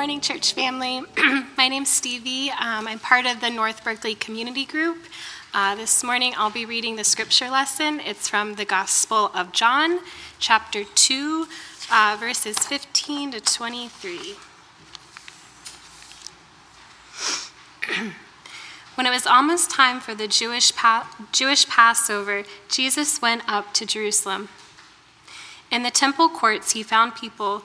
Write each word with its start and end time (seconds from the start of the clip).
morning, 0.00 0.22
church 0.22 0.54
family. 0.54 1.02
My 1.58 1.68
name's 1.68 1.90
Stevie. 1.90 2.48
Um, 2.52 2.88
I'm 2.88 2.98
part 2.98 3.26
of 3.26 3.42
the 3.42 3.50
North 3.50 3.84
Berkeley 3.84 4.14
Community 4.14 4.64
Group. 4.64 4.96
Uh, 5.52 5.74
this 5.74 6.02
morning 6.02 6.32
I'll 6.38 6.48
be 6.50 6.64
reading 6.64 6.96
the 6.96 7.04
scripture 7.04 7.50
lesson. 7.50 8.00
It's 8.00 8.26
from 8.26 8.54
the 8.54 8.64
Gospel 8.64 9.30
of 9.34 9.52
John, 9.52 10.00
chapter 10.38 10.84
2, 10.84 11.46
uh, 11.92 12.16
verses 12.18 12.58
15 12.60 13.32
to 13.32 13.42
23. 13.42 14.36
when 18.94 19.06
it 19.06 19.10
was 19.10 19.26
almost 19.26 19.70
time 19.70 20.00
for 20.00 20.14
the 20.14 20.26
Jewish, 20.26 20.74
pa- 20.74 21.14
Jewish 21.30 21.68
Passover, 21.68 22.44
Jesus 22.70 23.20
went 23.20 23.42
up 23.46 23.74
to 23.74 23.84
Jerusalem. 23.84 24.48
In 25.70 25.82
the 25.82 25.90
temple 25.90 26.30
courts, 26.30 26.72
he 26.72 26.82
found 26.82 27.14
people 27.14 27.64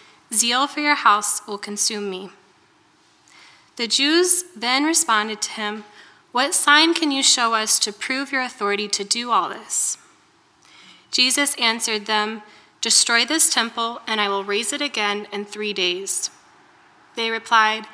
Zeal 0.33 0.67
for 0.67 0.79
your 0.79 0.95
house 0.95 1.45
will 1.45 1.57
consume 1.57 2.09
me. 2.09 2.29
The 3.75 3.87
Jews 3.87 4.43
then 4.55 4.83
responded 4.85 5.41
to 5.41 5.51
him, 5.51 5.83
What 6.31 6.53
sign 6.53 6.93
can 6.93 7.11
you 7.11 7.23
show 7.23 7.53
us 7.53 7.79
to 7.79 7.91
prove 7.91 8.31
your 8.31 8.41
authority 8.41 8.87
to 8.87 9.03
do 9.03 9.31
all 9.31 9.49
this? 9.49 9.97
Jesus 11.11 11.55
answered 11.55 12.05
them, 12.05 12.43
Destroy 12.79 13.25
this 13.25 13.53
temple, 13.53 14.01
and 14.07 14.21
I 14.21 14.29
will 14.29 14.43
raise 14.43 14.73
it 14.73 14.81
again 14.81 15.27
in 15.31 15.45
three 15.45 15.73
days. 15.73 16.29
They 17.15 17.29
replied, 17.29 17.85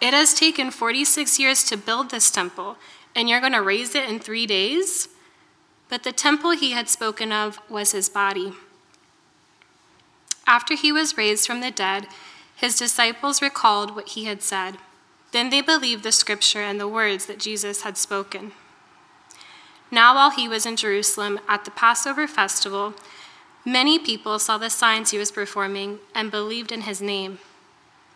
It 0.00 0.12
has 0.12 0.34
taken 0.34 0.70
46 0.70 1.38
years 1.38 1.64
to 1.64 1.76
build 1.76 2.10
this 2.10 2.30
temple, 2.30 2.76
and 3.14 3.28
you're 3.28 3.40
going 3.40 3.52
to 3.52 3.62
raise 3.62 3.94
it 3.94 4.08
in 4.08 4.18
three 4.18 4.46
days? 4.46 5.08
But 5.88 6.02
the 6.02 6.12
temple 6.12 6.50
he 6.50 6.72
had 6.72 6.88
spoken 6.88 7.32
of 7.32 7.60
was 7.70 7.92
his 7.92 8.08
body. 8.08 8.52
After 10.46 10.74
he 10.74 10.92
was 10.92 11.16
raised 11.16 11.46
from 11.46 11.60
the 11.60 11.70
dead, 11.70 12.06
his 12.54 12.76
disciples 12.76 13.42
recalled 13.42 13.94
what 13.94 14.10
he 14.10 14.24
had 14.24 14.42
said. 14.42 14.76
Then 15.32 15.50
they 15.50 15.60
believed 15.60 16.04
the 16.04 16.12
scripture 16.12 16.60
and 16.60 16.78
the 16.78 16.88
words 16.88 17.26
that 17.26 17.40
Jesus 17.40 17.82
had 17.82 17.96
spoken. 17.96 18.52
Now, 19.90 20.14
while 20.14 20.30
he 20.30 20.48
was 20.48 20.66
in 20.66 20.76
Jerusalem 20.76 21.40
at 21.48 21.64
the 21.64 21.70
Passover 21.70 22.26
festival, 22.26 22.94
many 23.64 23.98
people 23.98 24.38
saw 24.38 24.58
the 24.58 24.70
signs 24.70 25.10
he 25.10 25.18
was 25.18 25.32
performing 25.32 25.98
and 26.14 26.30
believed 26.30 26.72
in 26.72 26.82
his 26.82 27.00
name. 27.00 27.38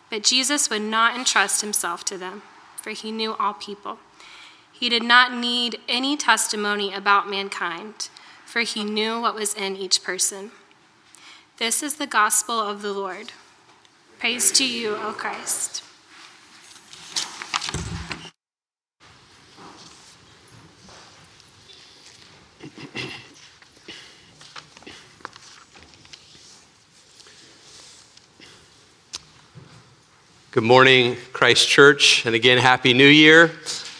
But 0.09 0.23
Jesus 0.23 0.69
would 0.69 0.81
not 0.81 1.15
entrust 1.15 1.61
himself 1.61 2.03
to 2.05 2.17
them, 2.17 2.41
for 2.75 2.91
he 2.91 3.11
knew 3.11 3.33
all 3.33 3.53
people. 3.53 3.99
He 4.71 4.89
did 4.89 5.03
not 5.03 5.33
need 5.33 5.79
any 5.87 6.15
testimony 6.15 6.93
about 6.93 7.29
mankind, 7.29 8.09
for 8.45 8.61
he 8.61 8.83
knew 8.83 9.19
what 9.21 9.35
was 9.35 9.53
in 9.53 9.75
each 9.75 10.03
person. 10.03 10.51
This 11.59 11.83
is 11.83 11.95
the 11.95 12.07
gospel 12.07 12.57
of 12.57 12.81
the 12.81 12.93
Lord. 12.93 13.33
Praise 14.17 14.49
to 14.53 14.65
you, 14.65 14.95
O 14.95 15.11
Christ. 15.11 15.83
Good 30.51 30.63
morning, 30.63 31.17
Christ 31.33 31.67
Church, 31.67 32.25
and 32.25 32.35
again, 32.35 32.57
Happy 32.57 32.93
New 32.93 33.05
Year. 33.05 33.51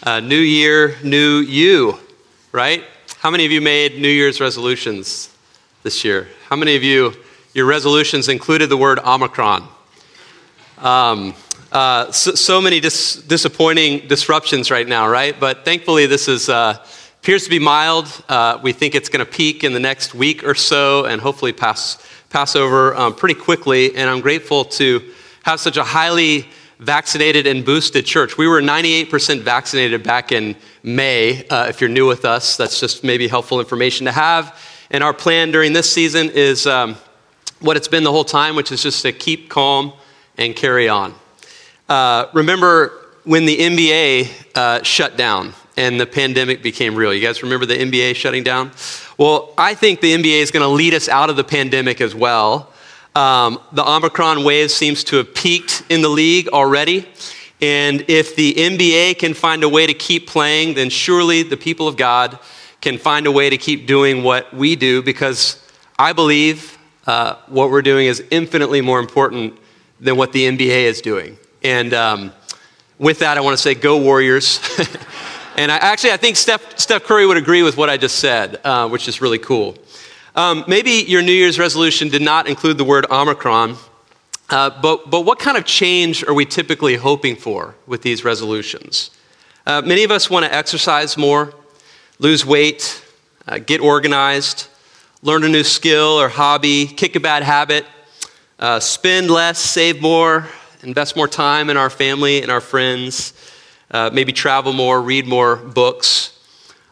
Uh, 0.03 0.21
new 0.21 0.39
Year, 0.39 0.95
new 1.03 1.39
you, 1.39 1.99
right? 2.53 2.85
How 3.17 3.29
many 3.29 3.45
of 3.45 3.51
you 3.51 3.59
made 3.59 3.99
New 3.99 4.07
Year's 4.07 4.39
resolutions 4.39 5.35
this 5.83 6.05
year? 6.05 6.29
How 6.47 6.55
many 6.55 6.77
of 6.77 6.83
you 6.83 7.13
your 7.53 7.65
resolutions 7.65 8.29
included 8.29 8.69
the 8.69 8.77
word 8.77 8.99
Omicron. 8.99 9.67
Um, 10.77 11.33
uh, 11.71 12.11
so, 12.11 12.35
so, 12.35 12.61
many 12.61 12.79
dis- 12.79 13.15
disappointing 13.15 14.07
disruptions 14.07 14.71
right 14.71 14.87
now, 14.87 15.07
right? 15.07 15.39
But 15.39 15.65
thankfully, 15.65 16.05
this 16.05 16.27
is, 16.27 16.47
uh, 16.47 16.83
appears 17.21 17.43
to 17.45 17.49
be 17.49 17.59
mild. 17.59 18.05
Uh, 18.29 18.59
we 18.61 18.71
think 18.71 18.95
it's 18.95 19.09
going 19.09 19.25
to 19.25 19.31
peak 19.31 19.63
in 19.63 19.73
the 19.73 19.79
next 19.79 20.13
week 20.13 20.43
or 20.43 20.55
so 20.55 21.05
and 21.05 21.21
hopefully 21.21 21.51
pass, 21.51 22.03
pass 22.29 22.55
over 22.55 22.95
um, 22.95 23.15
pretty 23.15 23.35
quickly. 23.35 23.95
And 23.95 24.09
I'm 24.09 24.21
grateful 24.21 24.65
to 24.65 25.11
have 25.43 25.59
such 25.59 25.77
a 25.77 25.83
highly 25.83 26.47
vaccinated 26.79 27.45
and 27.45 27.65
boosted 27.65 28.05
church. 28.05 28.37
We 28.37 28.47
were 28.47 28.61
98% 28.61 29.41
vaccinated 29.41 30.01
back 30.03 30.31
in 30.31 30.55
May. 30.81 31.45
Uh, 31.47 31.67
if 31.67 31.81
you're 31.81 31.89
new 31.89 32.07
with 32.07 32.25
us, 32.25 32.57
that's 32.57 32.79
just 32.79 33.03
maybe 33.03 33.27
helpful 33.27 33.59
information 33.59 34.05
to 34.05 34.11
have. 34.11 34.57
And 34.91 35.03
our 35.03 35.13
plan 35.13 35.51
during 35.51 35.73
this 35.73 35.91
season 35.91 36.29
is 36.29 36.65
um, 36.65 36.95
what 37.59 37.77
it's 37.77 37.87
been 37.87 38.03
the 38.03 38.11
whole 38.11 38.23
time, 38.23 38.55
which 38.55 38.71
is 38.71 38.83
just 38.83 39.01
to 39.01 39.11
keep 39.11 39.49
calm 39.49 39.93
and 40.37 40.55
carry 40.55 40.87
on. 40.87 41.13
Uh, 41.87 42.27
remember 42.33 42.93
when 43.23 43.45
the 43.45 43.57
NBA 43.57 44.55
uh, 44.55 44.83
shut 44.83 45.17
down 45.17 45.53
and 45.75 45.99
the 45.99 46.05
pandemic 46.05 46.63
became 46.63 46.95
real? 46.95 47.13
You 47.13 47.21
guys 47.21 47.43
remember 47.43 47.65
the 47.65 47.77
NBA 47.77 48.15
shutting 48.15 48.43
down? 48.43 48.71
Well, 49.17 49.53
I 49.57 49.73
think 49.73 50.01
the 50.01 50.13
NBA 50.13 50.41
is 50.41 50.51
going 50.51 50.63
to 50.63 50.69
lead 50.69 50.93
us 50.93 51.09
out 51.09 51.29
of 51.29 51.35
the 51.35 51.43
pandemic 51.43 51.99
as 51.99 52.15
well. 52.15 52.71
Um, 53.15 53.59
the 53.73 53.87
Omicron 53.87 54.43
wave 54.43 54.71
seems 54.71 55.03
to 55.05 55.17
have 55.17 55.35
peaked 55.35 55.83
in 55.89 56.01
the 56.01 56.09
league 56.09 56.47
already. 56.49 57.07
And 57.61 58.05
if 58.07 58.35
the 58.35 58.53
NBA 58.53 59.19
can 59.19 59.33
find 59.33 59.63
a 59.63 59.69
way 59.69 59.85
to 59.85 59.93
keep 59.93 60.27
playing, 60.27 60.75
then 60.75 60.89
surely 60.89 61.43
the 61.43 61.57
people 61.57 61.87
of 61.87 61.97
God 61.97 62.39
can 62.79 62.97
find 62.97 63.27
a 63.27 63.31
way 63.31 63.49
to 63.49 63.57
keep 63.57 63.85
doing 63.85 64.23
what 64.23 64.53
we 64.53 64.77
do 64.77 65.01
because 65.01 65.61
I 65.97 66.13
believe 66.13 66.78
uh, 67.07 67.35
what 67.47 67.71
we're 67.71 67.81
doing 67.81 68.07
is 68.07 68.23
infinitely 68.31 68.81
more 68.81 68.99
important 68.99 69.57
than 69.99 70.15
what 70.15 70.31
the 70.31 70.45
NBA 70.45 70.83
is 70.83 71.01
doing. 71.01 71.37
And 71.63 71.93
um, 71.93 72.31
with 72.97 73.19
that, 73.19 73.37
I 73.37 73.41
want 73.41 73.57
to 73.57 73.61
say, 73.61 73.75
go 73.75 73.97
Warriors. 73.97 74.59
and 75.57 75.71
I, 75.71 75.77
actually, 75.77 76.11
I 76.11 76.17
think 76.17 76.37
Steph, 76.37 76.77
Steph, 76.79 77.03
Curry 77.03 77.25
would 77.25 77.37
agree 77.37 77.63
with 77.63 77.77
what 77.77 77.89
I 77.89 77.97
just 77.97 78.19
said, 78.19 78.59
uh, 78.63 78.87
which 78.87 79.07
is 79.07 79.21
really 79.21 79.39
cool. 79.39 79.77
Um, 80.35 80.63
maybe 80.67 80.91
your 81.07 81.21
New 81.21 81.33
Year's 81.33 81.59
resolution 81.59 82.09
did 82.09 82.21
not 82.21 82.47
include 82.47 82.77
the 82.77 82.83
word 82.83 83.05
Omicron, 83.09 83.75
uh, 84.49 84.69
but, 84.81 85.09
but 85.09 85.21
what 85.21 85.39
kind 85.39 85.57
of 85.57 85.65
change 85.65 86.23
are 86.23 86.33
we 86.33 86.45
typically 86.45 86.95
hoping 86.95 87.35
for 87.35 87.75
with 87.87 88.01
these 88.01 88.23
resolutions? 88.23 89.11
Uh, 89.65 89.81
many 89.81 90.03
of 90.03 90.11
us 90.11 90.29
want 90.29 90.45
to 90.45 90.53
exercise 90.53 91.17
more, 91.17 91.53
lose 92.19 92.45
weight, 92.45 93.03
uh, 93.47 93.59
get 93.59 93.81
organized, 93.81 94.67
learn 95.21 95.43
a 95.43 95.49
new 95.49 95.63
skill 95.63 96.19
or 96.19 96.29
hobby, 96.29 96.85
kick 96.85 97.15
a 97.17 97.19
bad 97.19 97.43
habit, 97.43 97.85
uh, 98.57 98.79
spend 98.79 99.29
less, 99.29 99.59
save 99.59 100.01
more, 100.01 100.47
invest 100.81 101.17
more 101.17 101.27
time 101.27 101.69
in 101.69 101.75
our 101.75 101.89
family 101.89 102.41
and 102.41 102.49
our 102.49 102.61
friends, 102.61 103.33
uh, 103.91 104.09
maybe 104.13 104.31
travel 104.31 104.71
more, 104.71 105.01
read 105.01 105.27
more 105.27 105.57
books. 105.57 106.39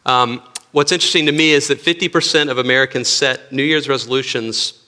Um, 0.05 0.41
what's 0.73 0.91
interesting 0.91 1.25
to 1.27 1.31
me 1.31 1.51
is 1.51 1.69
that 1.69 1.79
50% 1.79 2.51
of 2.51 2.57
Americans 2.57 3.07
set 3.07 3.53
New 3.53 3.63
Year's 3.63 3.87
resolutions, 3.87 4.83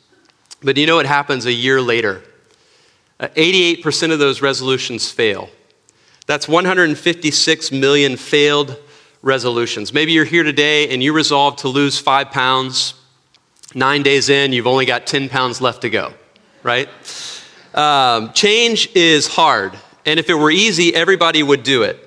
but 0.62 0.76
you 0.76 0.86
know 0.86 0.98
what 0.98 1.06
happens 1.06 1.46
a 1.46 1.54
year 1.54 1.82
later? 1.82 2.22
Uh, 3.22 3.30
88% 3.30 4.12
of 4.12 4.20
those 4.20 4.42
resolutions 4.42 5.10
fail. 5.10 5.50
That's 6.26 6.48
156 6.48 7.72
million 7.72 8.18
failed 8.18 8.78
resolutions. 9.22 9.94
Maybe 9.94 10.12
you're 10.12 10.26
here 10.26 10.44
today 10.44 10.90
and 10.90 11.02
you 11.02 11.14
resolve 11.14 11.56
to 11.58 11.70
lose 11.70 11.98
five 11.98 12.32
pounds 12.32 12.96
Nine 13.76 14.02
days 14.02 14.30
in, 14.30 14.52
you've 14.52 14.66
only 14.66 14.86
got 14.86 15.06
10 15.06 15.30
pounds 15.30 15.62
left 15.62 15.82
to 15.84 15.92
go, 15.92 16.12
right? 16.64 16.90
Um, 17.76 18.34
change 18.34 18.90
is 18.96 19.28
hard. 19.28 19.78
And 20.08 20.20
if 20.20 20.28
it 20.28 20.34
were 20.34 20.50
easy, 20.50 20.96
everybody 20.96 21.44
would 21.44 21.62
do 21.62 21.84
it. 21.84 22.06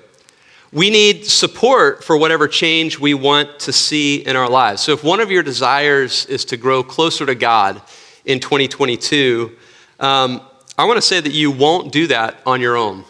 we 0.73 0.89
need 0.89 1.25
support 1.25 2.03
for 2.03 2.17
whatever 2.17 2.47
change 2.47 2.99
we 2.99 3.13
want 3.13 3.59
to 3.59 3.71
see 3.71 4.17
in 4.17 4.35
our 4.35 4.49
lives. 4.49 4.81
So, 4.81 4.91
if 4.91 5.03
one 5.03 5.19
of 5.19 5.31
your 5.31 5.43
desires 5.43 6.25
is 6.25 6.43
to 6.45 6.57
grow 6.57 6.83
closer 6.83 7.25
to 7.25 7.35
God 7.35 7.81
in 8.25 8.39
2022, 8.39 9.55
um, 9.99 10.41
I 10.77 10.85
want 10.85 10.97
to 10.97 11.01
say 11.01 11.21
that 11.21 11.31
you 11.31 11.51
won't 11.51 11.93
do 11.93 12.07
that 12.07 12.41
on 12.45 12.59
your 12.59 12.75
own. 12.75 13.05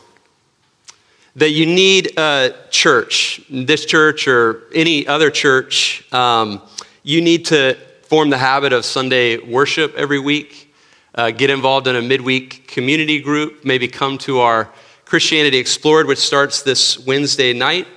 That 1.37 1.51
you 1.51 1.65
need 1.65 2.19
a 2.19 2.53
church, 2.69 3.41
this 3.49 3.85
church 3.85 4.27
or 4.27 4.63
any 4.75 5.07
other 5.07 5.31
church. 5.31 6.05
Um, 6.13 6.61
you 7.01 7.21
need 7.21 7.45
to 7.45 7.77
form 8.03 8.29
the 8.29 8.37
habit 8.37 8.73
of 8.73 8.85
Sunday 8.85 9.37
worship 9.37 9.95
every 9.95 10.19
week, 10.19 10.73
uh, 11.15 11.31
get 11.31 11.49
involved 11.49 11.87
in 11.87 11.95
a 11.95 12.01
midweek 12.01 12.67
community 12.67 13.19
group, 13.19 13.63
maybe 13.63 13.87
come 13.87 14.17
to 14.19 14.39
our 14.39 14.69
Christianity 15.05 15.57
Explored, 15.57 16.07
which 16.07 16.19
starts 16.19 16.61
this 16.63 16.99
Wednesday 16.99 17.53
night. 17.53 17.87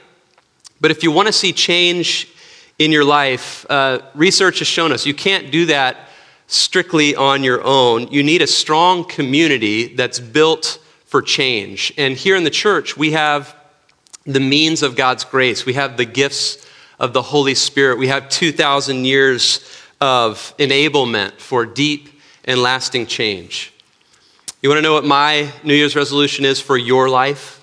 But 0.81 0.91
if 0.91 1.03
you 1.03 1.11
want 1.11 1.27
to 1.27 1.33
see 1.33 1.53
change 1.53 2.29
in 2.79 2.93
your 2.93 3.05
life, 3.05 3.67
uh, 3.71 4.01
research 4.15 4.59
has 4.61 4.69
shown 4.69 4.93
us 4.93 5.07
you 5.07 5.15
can't 5.15 5.51
do 5.51 5.67
that 5.67 6.09
strictly 6.47 7.17
on 7.17 7.43
your 7.43 7.63
own. 7.65 8.09
You 8.09 8.23
need 8.23 8.43
a 8.43 8.47
strong 8.47 9.05
community 9.05 9.95
that's 9.95 10.21
built 10.21 10.79
for 11.07 11.23
change. 11.23 11.93
And 11.97 12.17
here 12.17 12.37
in 12.37 12.45
the 12.45 12.51
church, 12.51 12.97
we 12.97 13.13
have 13.13 13.57
the 14.25 14.41
means 14.41 14.83
of 14.83 14.97
God's 14.97 15.25
grace, 15.25 15.65
we 15.65 15.75
have 15.75 15.97
the 15.97 16.05
gifts 16.05 16.67
of 16.99 17.13
the 17.13 17.23
Holy 17.23 17.55
Spirit, 17.55 17.99
we 17.99 18.09
have 18.09 18.29
2,000 18.29 19.05
years 19.05 19.61
of 20.01 20.55
enablement 20.59 21.33
for 21.39 21.65
deep 21.67 22.21
and 22.45 22.61
lasting 22.61 23.07
change. 23.07 23.73
You 24.63 24.69
want 24.69 24.79
to 24.79 24.83
know 24.83 24.95
what 24.95 25.05
my 25.05 25.53
New 25.65 25.75
Year's 25.75 25.97
resolution 25.97 26.45
is 26.45 26.61
for 26.61 26.77
your 26.77 27.09
life? 27.09 27.63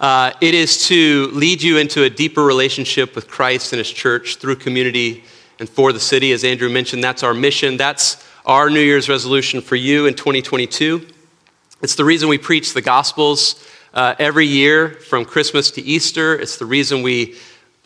Uh, 0.00 0.32
it 0.40 0.54
is 0.54 0.86
to 0.88 1.30
lead 1.32 1.62
you 1.62 1.78
into 1.78 2.02
a 2.02 2.10
deeper 2.10 2.44
relationship 2.44 3.14
with 3.14 3.28
Christ 3.28 3.72
and 3.72 3.78
His 3.78 3.90
church 3.90 4.36
through 4.36 4.56
community 4.56 5.24
and 5.58 5.68
for 5.68 5.92
the 5.92 6.00
city. 6.00 6.32
As 6.32 6.44
Andrew 6.44 6.68
mentioned, 6.68 7.02
that's 7.02 7.22
our 7.22 7.32
mission. 7.32 7.76
That's 7.76 8.22
our 8.44 8.68
New 8.68 8.80
Year's 8.80 9.08
resolution 9.08 9.60
for 9.60 9.76
you 9.76 10.06
in 10.06 10.14
2022. 10.14 11.06
It's 11.82 11.94
the 11.94 12.04
reason 12.04 12.28
we 12.28 12.38
preach 12.38 12.74
the 12.74 12.82
Gospels 12.82 13.66
uh, 13.94 14.14
every 14.18 14.46
year 14.46 14.90
from 14.90 15.24
Christmas 15.24 15.70
to 15.72 15.82
Easter. 15.82 16.34
It's 16.34 16.58
the 16.58 16.66
reason 16.66 17.02
we 17.02 17.36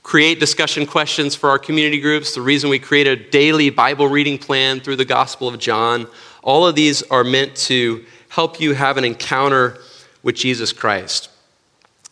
create 0.03 0.41
discussion 0.41 0.87
questions 0.87 1.35
for 1.35 1.51
our 1.51 1.59
community 1.59 2.01
groups, 2.01 2.35
the 2.35 2.41
reason 2.41 2.71
we 2.71 2.79
create 2.79 3.07
a 3.07 3.17
daily 3.17 3.71
Bible 3.71 4.09
reading 4.09 4.39
plan 4.39 4.81
through 4.81 4.97
the 4.97 5.05
Gospel 5.05 5.49
of 5.49 5.59
John. 5.59 6.07
All 6.43 6.67
of 6.67 6.75
these 6.75 7.03
are 7.03 7.25
meant 7.25 7.55
to 7.57 8.05
help 8.29 8.61
you 8.61 8.75
have 8.75 8.97
an 8.97 9.05
encounter 9.05 9.79
with 10.23 10.37
Jesus 10.37 10.73
Christ. 10.73 11.29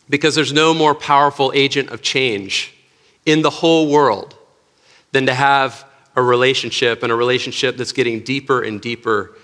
Because 0.09 0.35
there's 0.35 0.53
no 0.53 0.73
more 0.73 0.95
powerful 0.95 1.51
agent 1.55 1.89
of 1.89 2.01
change 2.01 2.73
in 3.25 3.41
the 3.41 3.49
whole 3.49 3.89
world 3.89 4.35
than 5.11 5.25
to 5.25 5.33
have 5.33 5.85
a 6.15 6.21
relationship 6.21 7.03
and 7.03 7.11
a 7.11 7.15
relationship 7.15 7.77
that's 7.77 7.91
getting 7.91 8.21
deeper 8.21 8.61
and 8.61 8.81
deeper 8.81 9.35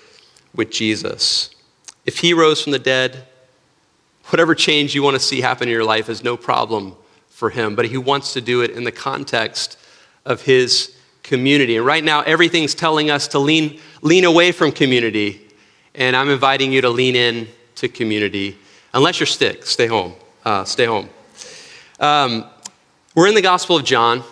with 0.53 0.71
Jesus. 0.71 1.49
If 2.05 2.19
he 2.19 2.33
rose 2.33 2.61
from 2.61 2.71
the 2.71 2.79
dead, 2.79 3.27
whatever 4.27 4.55
change 4.55 4.95
you 4.95 5.03
want 5.03 5.15
to 5.15 5.19
see 5.19 5.41
happen 5.41 5.67
in 5.67 5.73
your 5.73 5.83
life 5.83 6.09
is 6.09 6.23
no 6.23 6.37
problem 6.37 6.95
for 7.35 7.49
him, 7.49 7.75
but 7.75 7.85
he 7.85 7.97
wants 7.97 8.31
to 8.31 8.39
do 8.39 8.61
it 8.61 8.71
in 8.71 8.85
the 8.85 8.93
context 8.93 9.77
of 10.23 10.43
his 10.43 10.95
community. 11.21 11.75
And 11.75 11.85
right 11.85 12.03
now, 12.03 12.21
everything's 12.21 12.73
telling 12.73 13.11
us 13.11 13.27
to 13.29 13.39
lean, 13.39 13.81
lean 14.01 14.23
away 14.23 14.53
from 14.53 14.71
community. 14.71 15.41
And 15.93 16.15
I'm 16.15 16.29
inviting 16.29 16.71
you 16.71 16.79
to 16.79 16.89
lean 16.89 17.17
in 17.17 17.49
to 17.75 17.89
community. 17.89 18.57
Unless 18.93 19.19
you're 19.19 19.27
sick, 19.27 19.65
stay 19.65 19.85
home. 19.85 20.13
Uh, 20.45 20.63
stay 20.63 20.85
home. 20.85 21.09
Um, 21.99 22.45
we're 23.15 23.27
in 23.27 23.35
the 23.35 23.41
Gospel 23.41 23.75
of 23.75 23.83
John. 23.83 24.23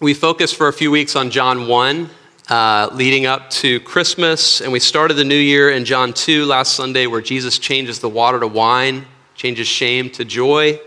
We 0.00 0.14
focused 0.14 0.56
for 0.56 0.68
a 0.68 0.72
few 0.72 0.90
weeks 0.90 1.16
on 1.16 1.30
John 1.30 1.68
1, 1.68 2.08
uh, 2.48 2.88
leading 2.94 3.26
up 3.26 3.50
to 3.50 3.78
Christmas. 3.80 4.62
And 4.62 4.72
we 4.72 4.80
started 4.80 5.14
the 5.14 5.24
new 5.24 5.34
year 5.34 5.70
in 5.70 5.84
John 5.84 6.14
2 6.14 6.46
last 6.46 6.72
Sunday, 6.72 7.06
where 7.06 7.20
Jesus 7.20 7.58
changes 7.58 7.98
the 7.98 8.08
water 8.08 8.40
to 8.40 8.46
wine, 8.46 9.04
changes 9.34 9.66
shame 9.68 10.08
to 10.12 10.24
joy. 10.24 10.80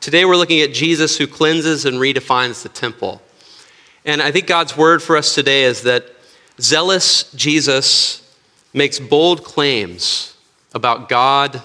Today, 0.00 0.24
we're 0.24 0.36
looking 0.36 0.62
at 0.62 0.72
Jesus 0.72 1.18
who 1.18 1.26
cleanses 1.26 1.84
and 1.84 1.98
redefines 1.98 2.62
the 2.62 2.70
temple. 2.70 3.20
And 4.06 4.22
I 4.22 4.30
think 4.30 4.46
God's 4.46 4.74
word 4.74 5.02
for 5.02 5.14
us 5.14 5.34
today 5.34 5.64
is 5.64 5.82
that 5.82 6.06
zealous 6.58 7.30
Jesus 7.34 8.34
makes 8.72 8.98
bold 8.98 9.44
claims 9.44 10.34
about 10.72 11.10
God, 11.10 11.62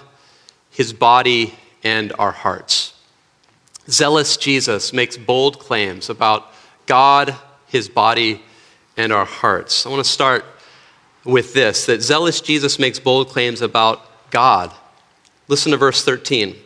his 0.70 0.92
body, 0.92 1.56
and 1.82 2.12
our 2.20 2.34
hearts. 2.34 2.94
Zealous 3.90 4.36
Jesus 4.36 4.92
makes 4.92 5.16
bold 5.16 5.58
claims 5.58 6.10
about 6.10 6.52
God, 6.88 7.36
his 7.68 7.88
body, 7.88 8.42
and 8.98 9.14
our 9.14 9.26
hearts. 9.26 9.86
I 9.86 9.90
want 9.90 10.04
to 10.04 10.12
start 10.12 10.44
with 11.24 11.54
this 11.54 11.86
that 11.86 12.02
zealous 12.02 12.42
Jesus 12.42 12.80
makes 12.80 13.00
bold 13.00 13.30
claims 13.30 13.62
about 13.62 14.30
God. 14.30 14.74
Listen 15.48 15.72
to 15.72 15.78
verse 15.78 16.04
13. 16.04 16.58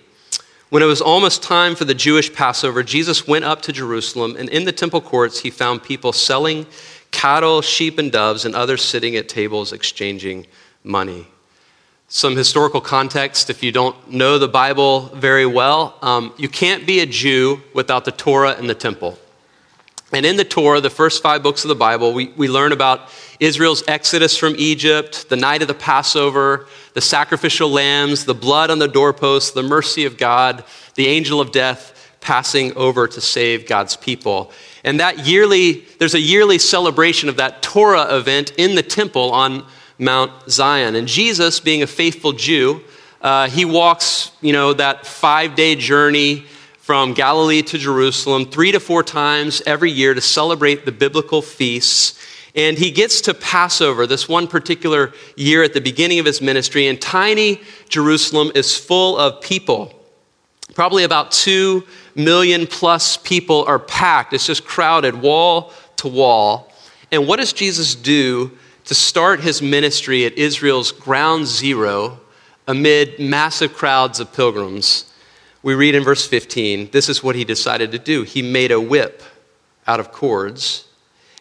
When 0.70 0.84
it 0.84 0.86
was 0.86 1.02
almost 1.02 1.42
time 1.42 1.76
for 1.76 1.86
the 1.86 1.96
Jewish 1.96 2.32
Passover, 2.32 2.84
Jesus 2.84 3.28
went 3.28 3.44
up 3.44 3.64
to 3.64 3.72
Jerusalem, 3.72 4.36
and 4.38 4.48
in 4.50 4.66
the 4.66 4.72
temple 4.72 5.02
courts, 5.02 5.40
he 5.40 5.50
found 5.50 5.82
people 5.82 6.14
selling 6.14 6.68
cattle, 7.10 7.64
sheep, 7.64 7.98
and 7.98 8.12
doves, 8.12 8.46
and 8.46 8.54
others 8.54 8.84
sitting 8.84 9.16
at 9.16 9.28
tables 9.28 9.74
exchanging 9.74 10.46
money. 10.84 11.26
Some 12.08 12.36
historical 12.36 12.82
context 12.82 13.50
if 13.50 13.64
you 13.64 13.72
don't 13.72 14.12
know 14.12 14.38
the 14.38 14.48
Bible 14.48 15.08
very 15.16 15.48
well, 15.48 15.98
um, 16.04 16.34
you 16.38 16.50
can't 16.50 16.86
be 16.86 17.00
a 17.00 17.06
Jew 17.08 17.62
without 17.74 18.06
the 18.06 18.12
Torah 18.12 18.52
and 18.52 18.70
the 18.70 18.76
temple. 18.76 19.18
And 20.12 20.26
in 20.26 20.38
the 20.38 20.44
Torah, 20.44 20.82
the 20.82 20.90
first 20.90 21.22
five 21.22 21.44
books 21.44 21.64
of 21.64 21.70
the 21.70 21.76
Bible, 21.76 22.14
we, 22.14 22.28
we 22.36 22.48
learn 22.48 22.72
about 22.72 23.10
Israel's 23.40 23.84
exodus 23.88 24.36
from 24.36 24.56
Egypt, 24.58 25.30
the 25.30 25.36
night 25.36 25.62
of 25.62 25.68
the 25.68 25.76
Passover, 25.76 26.68
the 26.94 27.02
sacrificial 27.02 27.70
lambs, 27.70 28.26
the 28.26 28.34
blood 28.34 28.72
on 28.72 28.80
the 28.80 28.88
doorposts, 28.88 29.52
the 29.52 29.62
mercy 29.62 30.06
of 30.06 30.18
God, 30.18 30.64
the 30.96 31.08
angel 31.08 31.40
of 31.40 31.52
death 31.52 31.96
passing 32.22 32.76
over 32.76 33.08
to 33.08 33.22
save 33.22 33.68
God's 33.68 33.96
people. 33.96 34.52
And 34.84 35.00
that 35.00 35.28
yearly, 35.28 35.86
there's 36.00 36.16
a 36.16 36.20
yearly 36.20 36.58
celebration 36.58 37.30
of 37.30 37.38
that 37.38 37.62
Torah 37.62 38.16
event 38.16 38.52
in 38.58 38.76
the 38.76 38.84
temple 38.84 39.32
on 39.32 39.66
Mount 40.00 40.50
Zion. 40.50 40.96
And 40.96 41.08
Jesus, 41.08 41.60
being 41.60 41.84
a 41.84 41.88
faithful 41.88 42.32
Jew, 42.32 42.82
uh, 43.22 43.48
he 43.50 43.64
walks, 43.64 44.32
you 44.42 44.54
know, 44.54 44.74
that 44.74 45.06
five 45.06 45.56
day 45.56 45.76
journey 45.76 46.46
from 46.90 47.14
Galilee 47.14 47.62
to 47.62 47.78
Jerusalem 47.78 48.48
three 48.48 48.72
to 48.72 48.80
four 48.80 49.04
times 49.04 49.62
every 49.68 49.92
year 49.92 50.16
to 50.16 50.22
celebrate 50.22 50.86
the 50.86 50.92
biblical 50.92 51.40
feasts. 51.40 52.20
And 52.56 52.80
he 52.80 52.90
gets 52.90 53.22
to 53.22 53.36
Passover 53.36 54.08
this 54.08 54.28
one 54.28 54.48
particular 54.48 55.14
year 55.36 55.62
at 55.62 55.76
the 55.76 55.82
beginning 55.82 56.18
of 56.18 56.26
his 56.26 56.42
ministry, 56.42 56.88
and 56.88 57.00
tiny 57.00 57.62
Jerusalem 57.90 58.52
is 58.56 58.76
full 58.76 59.20
of 59.20 59.40
people. 59.40 59.94
Probably 60.74 61.04
about 61.04 61.32
two 61.32 61.84
million 62.16 62.66
plus 62.66 63.18
people 63.18 63.66
are 63.66 63.78
packed. 63.78 64.34
It's 64.34 64.48
just 64.48 64.66
crowded 64.66 65.14
wall 65.14 65.72
to 65.98 66.08
wall. 66.08 66.74
And 67.12 67.28
what 67.28 67.38
does 67.38 67.54
Jesus 67.54 67.94
do 67.94 68.58
to 68.86 68.96
start 68.96 69.42
his 69.42 69.62
ministry 69.62 70.26
at 70.26 70.34
Israel's 70.40 70.92
ground 70.92 71.46
zero 71.46 72.20
amid 72.68 73.20
massive 73.20 73.76
crowds 73.76 74.20
of 74.20 74.34
pilgrims? 74.34 75.06
We 75.62 75.76
read 75.76 75.96
in 75.96 76.04
verse 76.04 76.26
15 76.26 76.92
this 76.92 77.10
is 77.10 77.24
what 77.24 77.36
he 77.36 77.44
decided 77.44 77.92
to 77.92 78.00
do. 78.00 78.24
He 78.24 78.42
made 78.42 78.72
a 78.72 78.80
whip 78.80 79.24
out 79.88 80.00
of 80.00 80.12
cords 80.12 80.86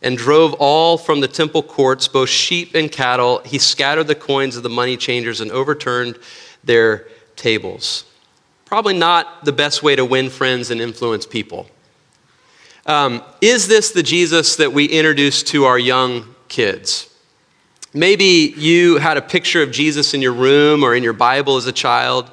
and 0.03 0.17
drove 0.17 0.55
all 0.55 0.97
from 0.97 1.21
the 1.21 1.29
temple 1.29 1.63
courts, 1.63 2.09
both 2.09 2.29
sheep 2.29 2.75
and 2.75 2.91
cattle. 2.91 3.41
He 3.45 3.59
scattered 3.59 4.07
the 4.07 4.15
coins 4.15 4.57
of 4.57 4.63
the 4.63 4.69
money 4.69 4.97
changers 4.97 5.41
and 5.41 5.51
overturned 5.51 6.19
their 6.63 7.09
tables. 7.37 8.05
Probably 8.65 8.97
not 8.97 9.45
the 9.45 9.53
best 9.53 9.83
way 9.83 9.97
to 9.97 10.05
win 10.05 10.31
friends 10.31 10.71
and 10.71 10.81
influence 10.81 11.27
people. 11.27 11.69
Um, 12.87 13.23
is 13.41 13.69
this 13.69 13.91
the 13.91 14.03
Jesus 14.03 14.57
that 14.57 14.73
we 14.73 14.87
introduce 14.87 15.43
to 15.45 15.65
our 15.65 15.79
young 15.79 16.35
kids? 16.49 17.09
Maybe 17.95 18.55
you 18.57 18.99
had 18.99 19.17
a 19.17 19.23
picture 19.23 19.63
of 19.63 19.71
Jesus 19.71 20.15
in 20.15 20.23
your 20.23 20.33
room 20.33 20.85
or 20.85 20.95
in 20.95 21.03
your 21.03 21.13
Bible 21.13 21.57
as 21.57 21.67
a 21.67 21.73
child. 21.73 22.31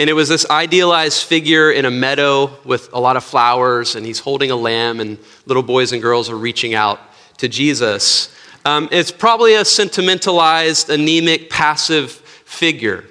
And 0.00 0.08
it 0.08 0.14
was 0.14 0.30
this 0.30 0.48
idealized 0.48 1.24
figure 1.24 1.70
in 1.70 1.84
a 1.84 1.90
meadow 1.90 2.58
with 2.64 2.90
a 2.94 2.98
lot 2.98 3.18
of 3.18 3.22
flowers, 3.22 3.96
and 3.96 4.06
he's 4.06 4.18
holding 4.18 4.50
a 4.50 4.56
lamb, 4.56 4.98
and 4.98 5.18
little 5.44 5.62
boys 5.62 5.92
and 5.92 6.00
girls 6.00 6.30
are 6.30 6.38
reaching 6.38 6.72
out 6.72 6.98
to 7.36 7.50
Jesus. 7.50 8.34
Um, 8.64 8.88
it's 8.92 9.10
probably 9.12 9.56
a 9.56 9.64
sentimentalized, 9.66 10.88
anemic, 10.88 11.50
passive 11.50 12.12
figure. 12.12 13.04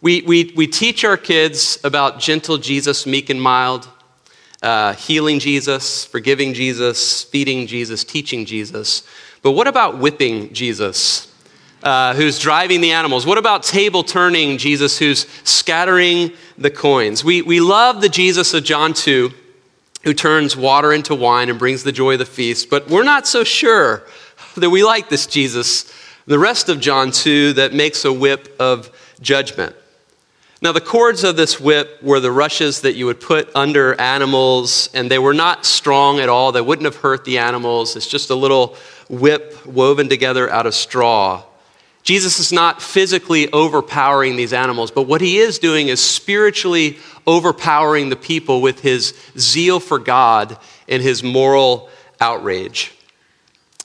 We, 0.00 0.22
we, 0.22 0.54
we 0.56 0.66
teach 0.66 1.04
our 1.04 1.18
kids 1.18 1.78
about 1.84 2.20
gentle 2.20 2.56
Jesus, 2.56 3.04
meek 3.04 3.28
and 3.28 3.42
mild, 3.42 3.86
uh, 4.62 4.94
healing 4.94 5.40
Jesus, 5.40 6.06
forgiving 6.06 6.54
Jesus, 6.54 7.22
feeding 7.22 7.66
Jesus, 7.66 8.02
teaching 8.02 8.46
Jesus. 8.46 9.02
But 9.42 9.50
what 9.50 9.68
about 9.68 9.98
whipping 9.98 10.54
Jesus? 10.54 11.29
Uh, 11.82 12.14
who's 12.14 12.38
driving 12.38 12.80
the 12.80 12.92
animals? 12.92 13.26
What 13.26 13.38
about 13.38 13.62
table 13.62 14.02
turning 14.02 14.58
Jesus, 14.58 14.98
who's 14.98 15.26
scattering 15.44 16.32
the 16.58 16.70
coins? 16.70 17.24
We, 17.24 17.42
we 17.42 17.60
love 17.60 18.00
the 18.00 18.08
Jesus 18.08 18.54
of 18.54 18.64
John 18.64 18.92
2, 18.92 19.30
who 20.02 20.14
turns 20.14 20.56
water 20.56 20.92
into 20.92 21.14
wine 21.14 21.48
and 21.48 21.58
brings 21.58 21.82
the 21.82 21.92
joy 21.92 22.14
of 22.14 22.18
the 22.18 22.26
feast, 22.26 22.70
but 22.70 22.88
we're 22.88 23.04
not 23.04 23.26
so 23.26 23.44
sure 23.44 24.02
that 24.56 24.70
we 24.70 24.84
like 24.84 25.08
this 25.08 25.26
Jesus, 25.26 25.92
the 26.26 26.38
rest 26.38 26.68
of 26.68 26.80
John 26.80 27.10
2, 27.10 27.54
that 27.54 27.72
makes 27.72 28.04
a 28.04 28.12
whip 28.12 28.54
of 28.58 28.90
judgment. 29.20 29.74
Now, 30.62 30.72
the 30.72 30.80
cords 30.80 31.24
of 31.24 31.36
this 31.36 31.58
whip 31.58 32.02
were 32.02 32.20
the 32.20 32.30
rushes 32.30 32.82
that 32.82 32.94
you 32.94 33.06
would 33.06 33.18
put 33.18 33.50
under 33.54 33.98
animals, 33.98 34.90
and 34.92 35.10
they 35.10 35.18
were 35.18 35.32
not 35.32 35.64
strong 35.64 36.20
at 36.20 36.28
all. 36.28 36.52
They 36.52 36.60
wouldn't 36.60 36.84
have 36.84 36.96
hurt 36.96 37.24
the 37.24 37.38
animals. 37.38 37.96
It's 37.96 38.06
just 38.06 38.28
a 38.28 38.34
little 38.34 38.76
whip 39.08 39.64
woven 39.64 40.10
together 40.10 40.50
out 40.50 40.66
of 40.66 40.74
straw. 40.74 41.44
Jesus 42.02 42.38
is 42.38 42.50
not 42.50 42.80
physically 42.80 43.50
overpowering 43.52 44.36
these 44.36 44.52
animals, 44.52 44.90
but 44.90 45.02
what 45.02 45.20
he 45.20 45.38
is 45.38 45.58
doing 45.58 45.88
is 45.88 46.00
spiritually 46.00 46.98
overpowering 47.26 48.08
the 48.08 48.16
people 48.16 48.62
with 48.62 48.80
his 48.80 49.14
zeal 49.38 49.80
for 49.80 49.98
God 49.98 50.56
and 50.88 51.02
his 51.02 51.22
moral 51.22 51.90
outrage. 52.20 52.92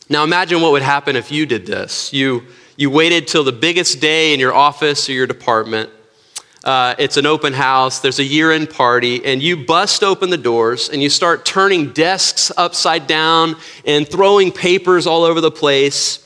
Now 0.10 0.24
imagine 0.24 0.62
what 0.62 0.72
would 0.72 0.81
happen 0.81 1.15
if 1.15 1.31
you 1.31 1.45
did 1.45 1.65
this. 1.65 2.13
You, 2.13 2.43
you 2.77 2.89
waited 2.89 3.27
till 3.27 3.43
the 3.43 3.51
biggest 3.51 4.00
day 4.00 4.34
in 4.34 4.39
your 4.39 4.53
office 4.53 5.10
or 5.10 5.13
your 5.13 5.27
department. 5.27 5.89
Uh, 6.63 6.95
it's 6.98 7.17
an 7.17 7.27
open 7.27 7.53
house, 7.53 8.00
there's 8.00 8.17
a 8.17 8.24
year 8.24 8.51
end 8.51 8.72
party, 8.72 9.24
and 9.24 9.43
you 9.43 9.55
bust 9.55 10.03
open 10.03 10.31
the 10.31 10.38
doors 10.38 10.89
and 10.89 11.03
you 11.03 11.10
start 11.10 11.45
turning 11.45 11.91
desks 11.91 12.51
upside 12.57 13.05
down 13.05 13.55
and 13.86 14.07
throwing 14.07 14.51
papers 14.51 15.05
all 15.05 15.24
over 15.24 15.41
the 15.41 15.51
place 15.51 16.25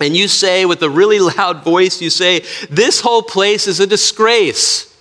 and 0.00 0.16
you 0.16 0.28
say 0.28 0.64
with 0.66 0.82
a 0.82 0.90
really 0.90 1.18
loud 1.36 1.64
voice, 1.64 2.00
you 2.00 2.10
say, 2.10 2.40
This 2.70 3.00
whole 3.00 3.22
place 3.22 3.66
is 3.66 3.80
a 3.80 3.86
disgrace. 3.86 4.94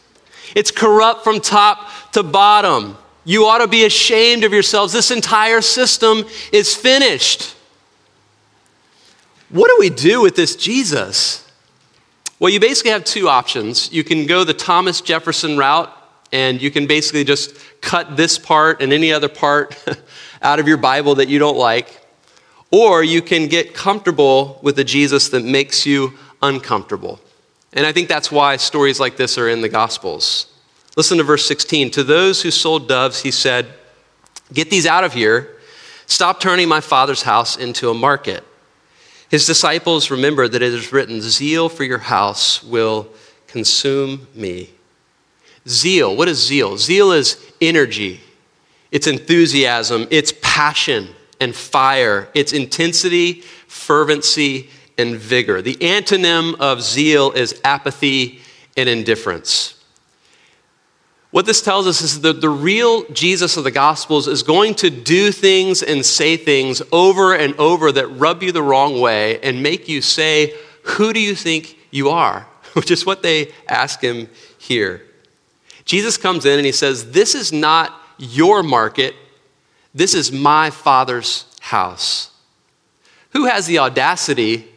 It's 0.55 0.71
corrupt 0.71 1.23
from 1.23 1.41
top 1.41 2.11
to 2.13 2.23
bottom. 2.23 2.97
You 3.25 3.45
ought 3.45 3.57
to 3.57 3.67
be 3.67 3.85
ashamed 3.85 4.43
of 4.43 4.53
yourselves. 4.53 4.93
This 4.93 5.11
entire 5.11 5.61
system 5.61 6.25
is 6.51 6.75
finished. 6.75 7.55
What 9.49 9.67
do 9.67 9.77
we 9.79 9.89
do 9.89 10.21
with 10.21 10.35
this 10.35 10.55
Jesus? 10.55 11.41
Well, 12.39 12.51
you 12.51 12.59
basically 12.59 12.91
have 12.91 13.03
two 13.03 13.27
options. 13.27 13.91
You 13.91 14.03
can 14.03 14.27
go 14.27 14.43
the 14.43 14.53
Thomas 14.53 15.01
Jefferson 15.01 15.57
route, 15.57 15.91
and 16.31 16.61
you 16.61 16.69
can 16.69 16.85
basically 16.85 17.23
just 17.23 17.55
cut 17.81 18.15
this 18.15 18.37
part 18.37 18.81
and 18.81 18.93
any 18.93 19.11
other 19.11 19.29
part 19.29 19.75
out 20.41 20.59
of 20.59 20.67
your 20.67 20.77
Bible 20.77 21.15
that 21.15 21.27
you 21.27 21.39
don't 21.39 21.57
like. 21.57 22.04
Or 22.71 23.03
you 23.03 23.21
can 23.21 23.47
get 23.47 23.73
comfortable 23.73 24.59
with 24.61 24.77
a 24.79 24.83
Jesus 24.83 25.29
that 25.29 25.43
makes 25.43 25.85
you 25.85 26.13
uncomfortable. 26.41 27.19
And 27.73 27.85
I 27.85 27.91
think 27.91 28.07
that's 28.07 28.31
why 28.31 28.57
stories 28.57 28.99
like 28.99 29.17
this 29.17 29.37
are 29.37 29.49
in 29.49 29.61
the 29.61 29.69
Gospels. 29.69 30.47
Listen 30.95 31.17
to 31.17 31.23
verse 31.23 31.45
16. 31.45 31.91
To 31.91 32.03
those 32.03 32.41
who 32.41 32.51
sold 32.51 32.87
doves, 32.87 33.21
he 33.21 33.31
said, 33.31 33.67
Get 34.53 34.69
these 34.69 34.85
out 34.85 35.03
of 35.03 35.13
here. 35.13 35.57
Stop 36.05 36.39
turning 36.39 36.69
my 36.69 36.79
father's 36.79 37.23
house 37.23 37.57
into 37.57 37.89
a 37.89 37.93
market. 37.93 38.43
His 39.29 39.45
disciples 39.45 40.11
remembered 40.11 40.51
that 40.51 40.61
it 40.61 40.73
is 40.73 40.93
written, 40.93 41.19
Zeal 41.21 41.67
for 41.67 41.83
your 41.83 41.97
house 41.97 42.63
will 42.63 43.07
consume 43.47 44.27
me. 44.35 44.69
Zeal, 45.67 46.15
what 46.15 46.27
is 46.27 46.45
zeal? 46.45 46.77
Zeal 46.77 47.11
is 47.11 47.43
energy, 47.59 48.21
it's 48.91 49.07
enthusiasm, 49.07 50.07
it's 50.11 50.33
passion 50.41 51.09
and 51.39 51.55
fire, 51.55 52.29
its 52.33 52.53
intensity, 52.53 53.41
fervency, 53.67 54.69
and 54.97 55.15
vigor. 55.15 55.61
The 55.61 55.75
antonym 55.75 56.55
of 56.59 56.81
zeal 56.81 57.31
is 57.31 57.59
apathy 57.63 58.39
and 58.77 58.87
indifference. 58.89 59.75
What 61.35 61.45
this 61.45 61.61
tells 61.61 61.85
us 61.85 62.01
is 62.01 62.21
that 62.21 62.39
the 62.39 62.49
real 62.49 63.03
Jesus 63.11 63.57
of 63.57 63.65
the 63.65 63.71
Gospels 63.71 64.25
is 64.25 64.41
going 64.41 64.75
to 64.75 64.89
do 64.89 65.33
things 65.33 65.83
and 65.83 66.05
say 66.05 66.37
things 66.37 66.81
over 66.93 67.35
and 67.35 67.53
over 67.59 67.91
that 67.91 68.07
rub 68.07 68.41
you 68.41 68.53
the 68.53 68.63
wrong 68.63 69.01
way 69.01 69.41
and 69.41 69.61
make 69.61 69.89
you 69.89 70.01
say, 70.01 70.53
Who 70.83 71.11
do 71.11 71.19
you 71.19 71.35
think 71.35 71.77
you 71.91 72.09
are? 72.09 72.47
Which 72.73 72.89
is 72.89 73.05
what 73.05 73.21
they 73.21 73.51
ask 73.67 73.99
him 73.99 74.29
here. 74.57 75.01
Jesus 75.83 76.15
comes 76.15 76.45
in 76.45 76.57
and 76.57 76.65
he 76.65 76.71
says, 76.71 77.11
This 77.11 77.35
is 77.35 77.51
not 77.51 78.01
your 78.17 78.63
market, 78.63 79.13
this 79.95 80.13
is 80.13 80.29
my 80.29 80.69
Father's 80.69 81.45
house. 81.61 82.29
Who 83.31 83.45
has 83.45 83.65
the 83.65 83.79
audacity 83.79 84.67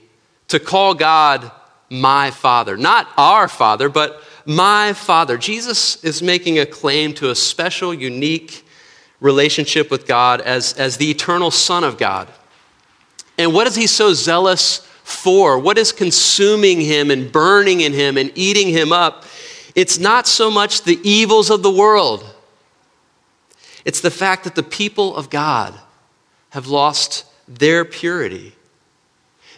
to 0.46 0.60
call 0.60 0.94
God 0.94 1.50
my 1.90 2.30
Father? 2.30 2.76
Not 2.76 3.08
our 3.16 3.48
Father, 3.48 3.88
but 3.88 4.22
my 4.46 4.92
Father. 4.92 5.36
Jesus 5.36 6.02
is 6.04 6.22
making 6.22 6.60
a 6.60 6.64
claim 6.64 7.14
to 7.14 7.30
a 7.30 7.34
special, 7.34 7.92
unique 7.92 8.64
relationship 9.20 9.90
with 9.90 10.06
God 10.06 10.40
as, 10.40 10.72
as 10.74 10.96
the 10.98 11.10
eternal 11.10 11.50
Son 11.50 11.82
of 11.82 11.98
God. 11.98 12.28
And 13.36 13.52
what 13.52 13.66
is 13.66 13.74
he 13.74 13.88
so 13.88 14.12
zealous 14.12 14.78
for? 15.02 15.58
What 15.58 15.78
is 15.78 15.90
consuming 15.90 16.80
him 16.80 17.10
and 17.10 17.32
burning 17.32 17.80
in 17.80 17.92
him 17.92 18.16
and 18.16 18.30
eating 18.36 18.68
him 18.68 18.92
up? 18.92 19.24
It's 19.74 19.98
not 19.98 20.28
so 20.28 20.48
much 20.48 20.82
the 20.82 21.00
evils 21.02 21.50
of 21.50 21.64
the 21.64 21.70
world 21.72 22.24
it's 23.88 24.02
the 24.02 24.10
fact 24.10 24.44
that 24.44 24.54
the 24.54 24.62
people 24.62 25.16
of 25.16 25.30
God 25.30 25.72
have 26.50 26.66
lost 26.66 27.24
their 27.48 27.86
purity. 27.86 28.52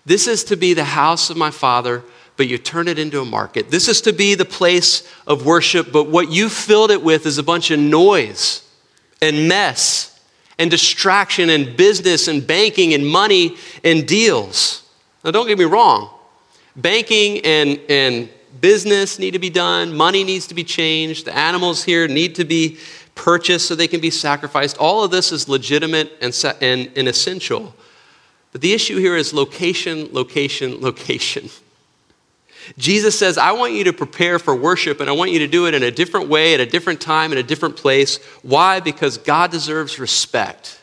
This 0.06 0.28
is 0.28 0.44
to 0.44 0.56
be 0.56 0.72
the 0.72 0.84
house 0.84 1.30
of 1.30 1.36
my 1.36 1.50
Father, 1.50 2.04
but 2.36 2.46
you 2.46 2.56
turn 2.56 2.86
it 2.86 2.96
into 2.96 3.20
a 3.20 3.24
market. 3.24 3.72
This 3.72 3.88
is 3.88 4.00
to 4.02 4.12
be 4.12 4.36
the 4.36 4.44
place 4.44 5.02
of 5.26 5.44
worship, 5.44 5.90
but 5.90 6.04
what 6.04 6.30
you 6.30 6.48
filled 6.48 6.92
it 6.92 7.02
with 7.02 7.26
is 7.26 7.38
a 7.38 7.42
bunch 7.42 7.72
of 7.72 7.80
noise 7.80 8.62
and 9.20 9.48
mess 9.48 10.16
and 10.60 10.70
distraction 10.70 11.50
and 11.50 11.76
business 11.76 12.28
and 12.28 12.46
banking 12.46 12.94
and 12.94 13.04
money 13.04 13.56
and 13.82 14.06
deals. 14.06 14.88
Now, 15.24 15.32
don't 15.32 15.48
get 15.48 15.58
me 15.58 15.64
wrong. 15.64 16.08
Banking 16.76 17.44
and, 17.44 17.80
and 17.88 18.28
business 18.60 19.18
need 19.18 19.32
to 19.32 19.40
be 19.40 19.50
done, 19.50 19.92
money 19.92 20.22
needs 20.22 20.46
to 20.46 20.54
be 20.54 20.62
changed, 20.62 21.24
the 21.24 21.36
animals 21.36 21.82
here 21.82 22.06
need 22.06 22.36
to 22.36 22.44
be 22.44 22.78
purchased 23.20 23.68
so 23.68 23.74
they 23.74 23.86
can 23.86 24.00
be 24.00 24.10
sacrificed. 24.10 24.78
All 24.78 25.04
of 25.04 25.10
this 25.10 25.30
is 25.30 25.46
legitimate 25.46 26.10
and, 26.22 26.32
and, 26.62 26.90
and 26.96 27.06
essential. 27.06 27.74
But 28.50 28.62
the 28.62 28.72
issue 28.72 28.96
here 28.96 29.14
is 29.14 29.34
location, 29.34 30.08
location, 30.10 30.80
location. 30.80 31.50
Jesus 32.78 33.18
says, 33.18 33.36
I 33.36 33.52
want 33.52 33.74
you 33.74 33.84
to 33.84 33.92
prepare 33.92 34.38
for 34.38 34.56
worship 34.56 35.00
and 35.00 35.10
I 35.10 35.12
want 35.12 35.32
you 35.32 35.40
to 35.40 35.46
do 35.46 35.66
it 35.66 35.74
in 35.74 35.82
a 35.82 35.90
different 35.90 36.28
way, 36.28 36.54
at 36.54 36.60
a 36.60 36.66
different 36.66 36.98
time, 36.98 37.30
in 37.30 37.36
a 37.36 37.42
different 37.42 37.76
place. 37.76 38.16
Why? 38.40 38.80
Because 38.80 39.18
God 39.18 39.50
deserves 39.50 39.98
respect. 39.98 40.80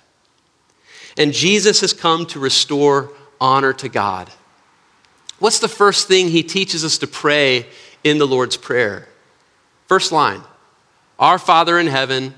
And 1.18 1.34
Jesus 1.34 1.82
has 1.82 1.92
come 1.92 2.28
to 2.28 2.40
restore 2.40 3.12
honor 3.42 3.74
to 3.74 3.90
God. 3.90 4.30
What's 5.40 5.58
the 5.58 5.68
first 5.68 6.08
thing 6.08 6.30
he 6.30 6.44
teaches 6.44 6.86
us 6.86 7.00
to 7.00 7.08
pray 7.08 7.66
in 8.04 8.20
the 8.20 8.28
Lord's 8.28 8.58
Prayer? 8.58 9.08
First 9.88 10.12
line 10.12 10.44
our 11.20 11.40
Father 11.40 11.80
in 11.80 11.88
heaven, 11.88 12.34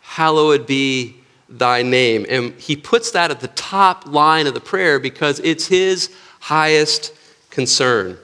hallowed 0.00 0.66
be 0.66 1.16
thy 1.48 1.82
name. 1.82 2.26
And 2.28 2.54
he 2.54 2.76
puts 2.76 3.10
that 3.12 3.30
at 3.30 3.40
the 3.40 3.48
top 3.48 4.06
line 4.06 4.46
of 4.46 4.54
the 4.54 4.60
prayer 4.60 4.98
because 4.98 5.40
it's 5.40 5.66
his 5.66 6.14
highest 6.40 7.14
concern. 7.50 8.18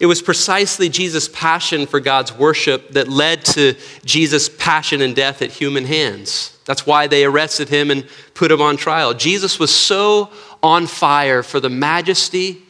It 0.00 0.06
was 0.06 0.22
precisely 0.22 0.88
Jesus' 0.88 1.28
passion 1.28 1.86
for 1.86 1.98
God's 1.98 2.32
worship 2.32 2.90
that 2.90 3.08
led 3.08 3.44
to 3.46 3.74
Jesus' 4.04 4.48
passion 4.48 5.00
and 5.00 5.14
death 5.14 5.42
at 5.42 5.50
human 5.50 5.84
hands. 5.84 6.56
That's 6.66 6.86
why 6.86 7.06
they 7.06 7.24
arrested 7.24 7.68
him 7.68 7.90
and 7.90 8.06
put 8.34 8.52
him 8.52 8.60
on 8.60 8.76
trial. 8.76 9.14
Jesus 9.14 9.58
was 9.58 9.74
so 9.74 10.30
on 10.62 10.86
fire 10.86 11.42
for 11.42 11.58
the 11.58 11.70
majesty, 11.70 12.62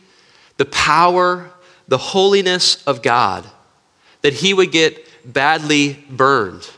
the 0.57 0.65
power, 0.67 1.51
the 1.87 1.99
holiness 1.99 2.83
of 2.85 3.03
God 3.03 3.45
that 4.23 4.35
he 4.35 4.55
would 4.55 4.73
get 4.73 5.08
badly 5.29 6.05
burned. 6.11 6.69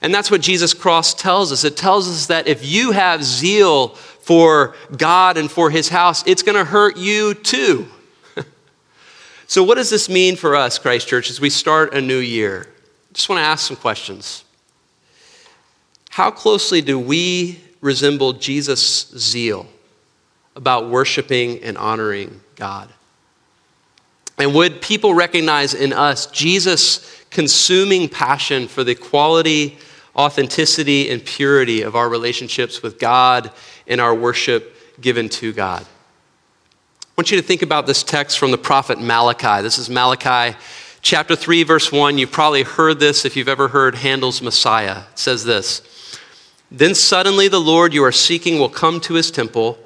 And 0.00 0.14
that's 0.14 0.30
what 0.30 0.40
Jesus' 0.40 0.74
cross 0.74 1.14
tells 1.14 1.50
us. 1.52 1.64
It 1.64 1.76
tells 1.76 2.08
us 2.08 2.26
that 2.26 2.46
if 2.46 2.64
you 2.64 2.92
have 2.92 3.24
zeal 3.24 3.88
for 3.88 4.74
God 4.96 5.36
and 5.36 5.50
for 5.50 5.70
his 5.70 5.88
house, 5.88 6.22
it's 6.26 6.42
going 6.42 6.56
to 6.56 6.64
hurt 6.64 6.96
you 6.96 7.34
too. 7.34 7.86
so, 9.46 9.62
what 9.62 9.76
does 9.76 9.90
this 9.90 10.08
mean 10.08 10.36
for 10.36 10.56
us, 10.56 10.78
Christ 10.78 11.08
Church, 11.08 11.30
as 11.30 11.40
we 11.40 11.50
start 11.50 11.94
a 11.94 12.00
new 12.00 12.18
year? 12.18 12.66
I 12.68 13.12
Just 13.14 13.28
want 13.28 13.38
to 13.38 13.44
ask 13.44 13.66
some 13.66 13.76
questions. 13.76 14.44
How 16.10 16.30
closely 16.30 16.80
do 16.80 16.98
we 16.98 17.60
resemble 17.80 18.34
Jesus' 18.34 19.08
zeal 19.16 19.66
about 20.54 20.88
worshiping 20.88 21.62
and 21.62 21.76
honoring 21.76 22.40
God? 22.56 22.90
And 24.38 24.54
would 24.54 24.80
people 24.80 25.14
recognize 25.14 25.74
in 25.74 25.92
us 25.92 26.26
Jesus' 26.26 27.24
consuming 27.30 28.08
passion 28.08 28.68
for 28.68 28.82
the 28.82 28.94
quality, 28.94 29.78
authenticity, 30.16 31.10
and 31.10 31.24
purity 31.24 31.82
of 31.82 31.94
our 31.94 32.08
relationships 32.08 32.82
with 32.82 32.98
God 32.98 33.50
and 33.86 34.00
our 34.00 34.14
worship 34.14 34.76
given 35.00 35.28
to 35.30 35.52
God? 35.52 35.82
I 35.82 37.20
want 37.20 37.30
you 37.30 37.40
to 37.40 37.46
think 37.46 37.62
about 37.62 37.86
this 37.86 38.02
text 38.02 38.40
from 38.40 38.50
the 38.50 38.58
prophet 38.58 39.00
Malachi. 39.00 39.62
This 39.62 39.78
is 39.78 39.88
Malachi 39.88 40.56
chapter 41.00 41.36
3, 41.36 41.62
verse 41.62 41.92
1. 41.92 42.18
You've 42.18 42.32
probably 42.32 42.64
heard 42.64 42.98
this 42.98 43.24
if 43.24 43.36
you've 43.36 43.48
ever 43.48 43.68
heard 43.68 43.94
Handel's 43.94 44.42
Messiah. 44.42 45.02
It 45.12 45.18
says 45.18 45.44
this 45.44 45.82
Then 46.72 46.96
suddenly 46.96 47.46
the 47.46 47.60
Lord 47.60 47.94
you 47.94 48.02
are 48.02 48.10
seeking 48.10 48.58
will 48.58 48.68
come 48.68 49.00
to 49.02 49.14
his 49.14 49.30
temple. 49.30 49.78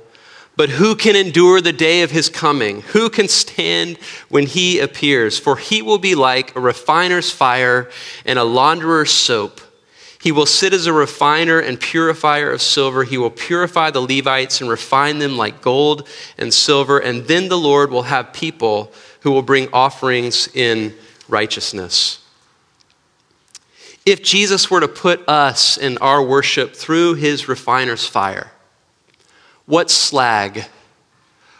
But 0.59 0.71
who 0.71 0.97
can 0.97 1.15
endure 1.15 1.61
the 1.61 1.73
day 1.73 2.03
of 2.03 2.11
his 2.11 2.29
coming? 2.29 2.83
Who 2.93 3.11
can 3.11 3.29
stand 3.29 3.97
when 4.29 4.45
he 4.45 4.81
appears? 4.81 5.38
For 5.38 5.57
he 5.57 5.83
will 5.83 5.99
be 5.99 6.17
like 6.17 6.57
a 6.57 6.61
refiner's 6.61 7.31
fire 7.31 7.88
and 8.27 8.41
a 8.41 8.45
launderer's 8.45 9.12
soap. 9.12 9.61
He 10.21 10.33
will 10.33 10.47
sit 10.47 10.73
as 10.73 10.87
a 10.87 10.93
refiner 10.93 11.61
and 11.61 11.79
purifier 11.79 12.50
of 12.50 12.61
silver. 12.61 13.05
He 13.05 13.17
will 13.17 13.31
purify 13.31 13.93
the 13.93 14.00
Levites 14.00 14.61
and 14.61 14.69
refine 14.69 15.21
them 15.21 15.37
like 15.37 15.62
gold 15.62 16.09
and 16.37 16.53
silver. 16.53 16.99
And 16.99 17.29
then 17.29 17.49
the 17.49 17.57
Lord 17.57 17.93
will 17.93 18.03
have 18.03 18.33
people 18.33 18.93
who 19.21 19.31
will 19.31 19.43
bring 19.43 19.69
offerings 19.73 20.49
in 20.57 20.93
righteousness. 21.29 22.19
If 24.05 24.25
Jesus 24.25 24.69
were 24.69 24.81
to 24.81 24.88
put 24.88 25.21
us 25.29 25.79
in 25.79 25.99
our 25.99 26.21
worship 26.21 26.75
through 26.75 27.15
his 27.15 27.47
refiner's 27.47 28.09
fire, 28.09 28.50
what 29.68 29.90
slag, 29.90 30.64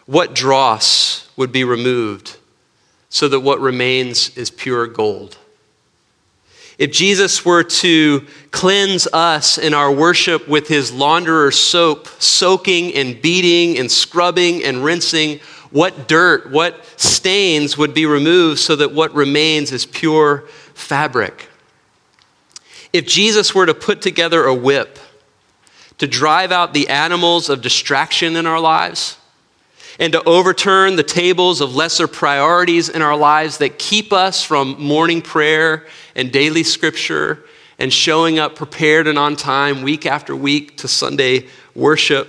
what 0.07 0.35
dross 0.35 1.31
would 1.37 1.53
be 1.53 1.63
removed 1.63 2.39
so 3.11 3.29
that 3.29 3.41
what 3.41 3.61
remains 3.61 4.37
is 4.37 4.51
pure 4.51 4.87
gold? 4.87 5.37
If 6.79 6.91
Jesus 6.91 7.45
were 7.45 7.65
to 7.65 8.25
cleanse 8.51 9.07
us 9.09 9.59
in 9.59 9.75
our 9.75 9.93
worship 9.93 10.49
with 10.49 10.69
his 10.69 10.91
launderer's 10.91 11.59
soap, 11.59 12.09
soaking 12.19 12.95
and 12.95 13.21
beating 13.21 13.79
and 13.79 13.91
scrubbing 13.91 14.65
and 14.65 14.83
rinsing, 14.83 15.41
what 15.71 16.09
dirt, 16.09 16.51
what 16.51 16.83
stains 16.99 17.77
would 17.77 17.93
be 17.93 18.07
removed 18.07 18.61
so 18.61 18.75
that 18.77 18.93
what 18.93 19.13
remains 19.13 19.71
is 19.71 19.85
pure 19.85 20.47
fabric? 20.73 21.51
If 22.91 23.07
Jesus 23.07 23.55
were 23.55 23.67
to 23.67 23.75
put 23.75 24.01
together 24.01 24.47
a 24.47 24.55
whip 24.55 24.99
to 25.99 26.07
drive 26.07 26.53
out 26.53 26.73
the 26.73 26.89
animals 26.89 27.49
of 27.49 27.61
distraction 27.61 28.37
in 28.37 28.47
our 28.47 28.61
lives 28.61 29.17
and 29.99 30.13
to 30.13 30.23
overturn 30.25 30.97
the 30.97 31.03
tables 31.03 31.61
of 31.61 31.75
lesser 31.75 32.07
priorities 32.07 32.89
in 32.89 33.03
our 33.03 33.17
lives 33.17 33.59
that 33.59 33.79
keep 33.79 34.13
us 34.13 34.43
from 34.43 34.81
morning 34.81 35.21
prayer 35.21 35.87
and 36.15 36.33
daily 36.33 36.63
scripture 36.63 37.45
and 37.79 37.93
showing 37.93 38.39
up 38.39 38.55
prepared 38.55 39.07
and 39.07 39.19
on 39.19 39.37
time 39.37 39.83
week 39.83 40.07
after 40.07 40.35
week 40.35 40.77
to 40.77 40.89
Sunday 40.89 41.47
worship, 41.75 42.29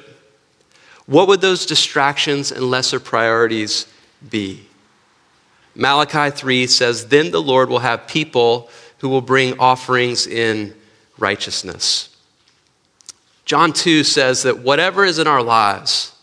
what 1.06 1.28
would 1.28 1.42
those 1.42 1.66
distractions 1.66 2.52
and 2.52 2.70
lesser 2.70 3.00
priorities 3.00 3.88
be? 4.30 4.66
Malachi 5.76 6.30
3 6.30 6.68
says, 6.68 7.08
Then 7.08 7.32
the 7.32 7.42
Lord 7.42 7.70
will 7.70 7.80
have 7.80 8.08
people 8.08 8.70
who 9.00 9.10
will 9.10 9.22
bring 9.22 9.58
offerings 9.60 10.28
in 10.28 10.76
righteousness. 11.18 12.16
John 13.50 13.74
2 13.74 14.04
says 14.04 14.44
that 14.44 14.60
whatever 14.60 15.04
is 15.04 15.18
in 15.18 15.26
our 15.26 15.42
lives 15.42 16.14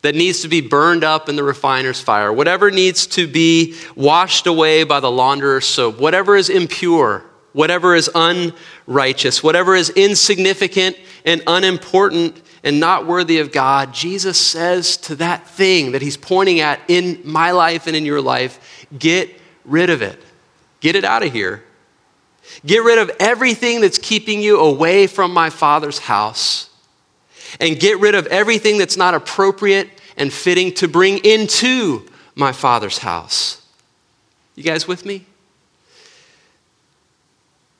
that 0.00 0.14
needs 0.14 0.40
to 0.40 0.48
be 0.48 0.62
burned 0.62 1.04
up 1.04 1.28
in 1.28 1.36
the 1.36 1.44
refiner's 1.44 2.00
fire, 2.00 2.32
whatever 2.32 2.70
needs 2.70 3.06
to 3.08 3.26
be 3.26 3.74
washed 3.94 4.46
away 4.46 4.82
by 4.82 4.98
the 4.98 5.10
launderer's 5.10 5.66
soap, 5.66 6.00
whatever 6.00 6.34
is 6.36 6.48
impure, 6.48 7.22
whatever 7.52 7.94
is 7.94 8.10
unrighteous, 8.14 9.42
whatever 9.42 9.74
is 9.74 9.90
insignificant 9.90 10.96
and 11.26 11.42
unimportant 11.46 12.40
and 12.62 12.80
not 12.80 13.06
worthy 13.06 13.40
of 13.40 13.52
God, 13.52 13.92
Jesus 13.92 14.40
says 14.40 14.96
to 14.96 15.16
that 15.16 15.46
thing 15.46 15.92
that 15.92 16.00
he's 16.00 16.16
pointing 16.16 16.60
at 16.60 16.80
in 16.88 17.20
my 17.24 17.50
life 17.50 17.86
and 17.86 17.94
in 17.94 18.06
your 18.06 18.22
life, 18.22 18.86
get 18.98 19.38
rid 19.66 19.90
of 19.90 20.00
it. 20.00 20.18
Get 20.80 20.96
it 20.96 21.04
out 21.04 21.22
of 21.22 21.30
here. 21.30 21.62
Get 22.66 22.82
rid 22.82 22.98
of 22.98 23.10
everything 23.20 23.80
that's 23.80 23.98
keeping 23.98 24.40
you 24.40 24.60
away 24.60 25.06
from 25.06 25.32
my 25.32 25.50
Father's 25.50 25.98
house. 25.98 26.70
And 27.60 27.78
get 27.78 28.00
rid 28.00 28.14
of 28.14 28.26
everything 28.26 28.78
that's 28.78 28.96
not 28.96 29.14
appropriate 29.14 29.88
and 30.16 30.32
fitting 30.32 30.72
to 30.74 30.88
bring 30.88 31.18
into 31.18 32.06
my 32.34 32.52
Father's 32.52 32.98
house. 32.98 33.62
You 34.54 34.62
guys 34.62 34.88
with 34.88 35.04
me? 35.04 35.24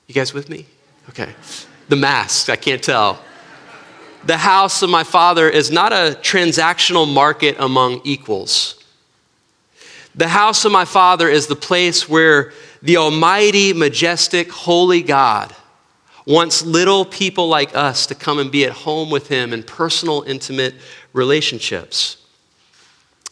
You 0.07 0.13
guys 0.13 0.33
with 0.33 0.49
me? 0.49 0.65
Okay. 1.09 1.33
The 1.89 1.95
mask, 1.95 2.49
I 2.49 2.55
can't 2.55 2.83
tell. 2.83 3.19
The 4.25 4.37
house 4.37 4.81
of 4.81 4.89
my 4.89 5.03
Father 5.03 5.49
is 5.49 5.71
not 5.71 5.93
a 5.93 6.17
transactional 6.21 7.11
market 7.11 7.57
among 7.59 8.01
equals. 8.03 8.83
The 10.15 10.27
house 10.27 10.65
of 10.65 10.71
my 10.71 10.85
Father 10.85 11.29
is 11.29 11.47
the 11.47 11.55
place 11.55 12.07
where 12.07 12.53
the 12.85 12.97
Almighty, 12.97 13.73
majestic, 13.73 14.51
holy 14.51 15.01
God 15.01 15.55
wants 16.27 16.63
little 16.63 17.03
people 17.03 17.47
like 17.47 17.75
us 17.75 18.05
to 18.05 18.15
come 18.15 18.37
and 18.37 18.51
be 18.51 18.63
at 18.63 18.71
home 18.71 19.09
with 19.09 19.27
Him 19.27 19.53
in 19.53 19.63
personal, 19.63 20.21
intimate 20.21 20.75
relationships. 21.11 22.17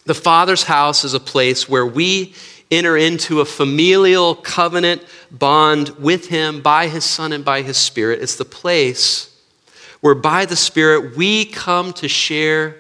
The 0.06 0.16
Father's 0.16 0.64
house 0.64 1.04
is 1.04 1.14
a 1.14 1.20
place 1.20 1.70
where 1.70 1.86
we 1.86 2.34
enter 2.72 2.98
into 2.98 3.42
a 3.42 3.46
familial 3.46 4.34
covenant 4.34 5.06
bond 5.30 5.90
with 6.00 6.30
Him 6.30 6.62
by 6.64 6.88
His 6.88 7.06
Son 7.06 7.32
and 7.32 7.46
by 7.46 7.62
His 7.62 7.78
Spirit. 7.78 8.24
It's 8.24 8.36
the 8.36 8.46
place 8.46 9.40
where 10.02 10.16
by 10.16 10.46
the 10.46 10.56
Spirit 10.56 11.16
we 11.16 11.46
come 11.46 11.94
to 11.94 12.08
share 12.08 12.78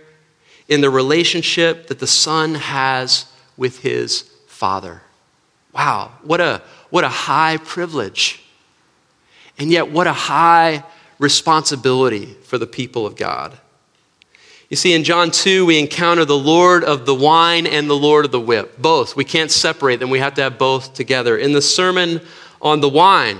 in 0.68 0.82
the 0.82 0.90
relationship 0.90 1.86
that 1.88 2.00
the 2.00 2.08
Son 2.08 2.56
has 2.56 3.28
with 3.58 3.82
His 3.82 4.24
Father. 4.48 5.03
Wow, 5.74 6.12
what 6.22 6.40
a, 6.40 6.62
what 6.90 7.04
a 7.04 7.10
high 7.10 7.58
privilege. 7.58 8.44
And 9.58 9.72
yet, 9.72 9.90
what 9.90 10.08
a 10.08 10.14
high 10.14 10.84
responsibility 11.20 12.26
for 12.44 12.58
the 12.58 12.68
people 12.68 13.06
of 13.06 13.16
God. 13.16 13.58
You 14.70 14.78
see, 14.78 14.94
in 14.94 15.04
John 15.04 15.30
2, 15.30 15.66
we 15.66 15.78
encounter 15.78 16.26
the 16.26 16.38
Lord 16.38 16.84
of 16.84 17.06
the 17.06 17.14
wine 17.14 17.68
and 17.68 17.90
the 17.90 17.96
Lord 17.96 18.26
of 18.26 18.32
the 18.32 18.40
whip. 18.40 18.82
Both. 18.82 19.16
We 19.16 19.24
can't 19.24 19.52
separate 19.52 20.00
them, 20.00 20.10
we 20.10 20.20
have 20.20 20.34
to 20.36 20.42
have 20.42 20.58
both 20.58 20.94
together. 20.94 21.38
In 21.38 21.54
the 21.54 21.62
sermon 21.62 22.22
on 22.62 22.82
the 22.82 22.90
wine, 22.90 23.40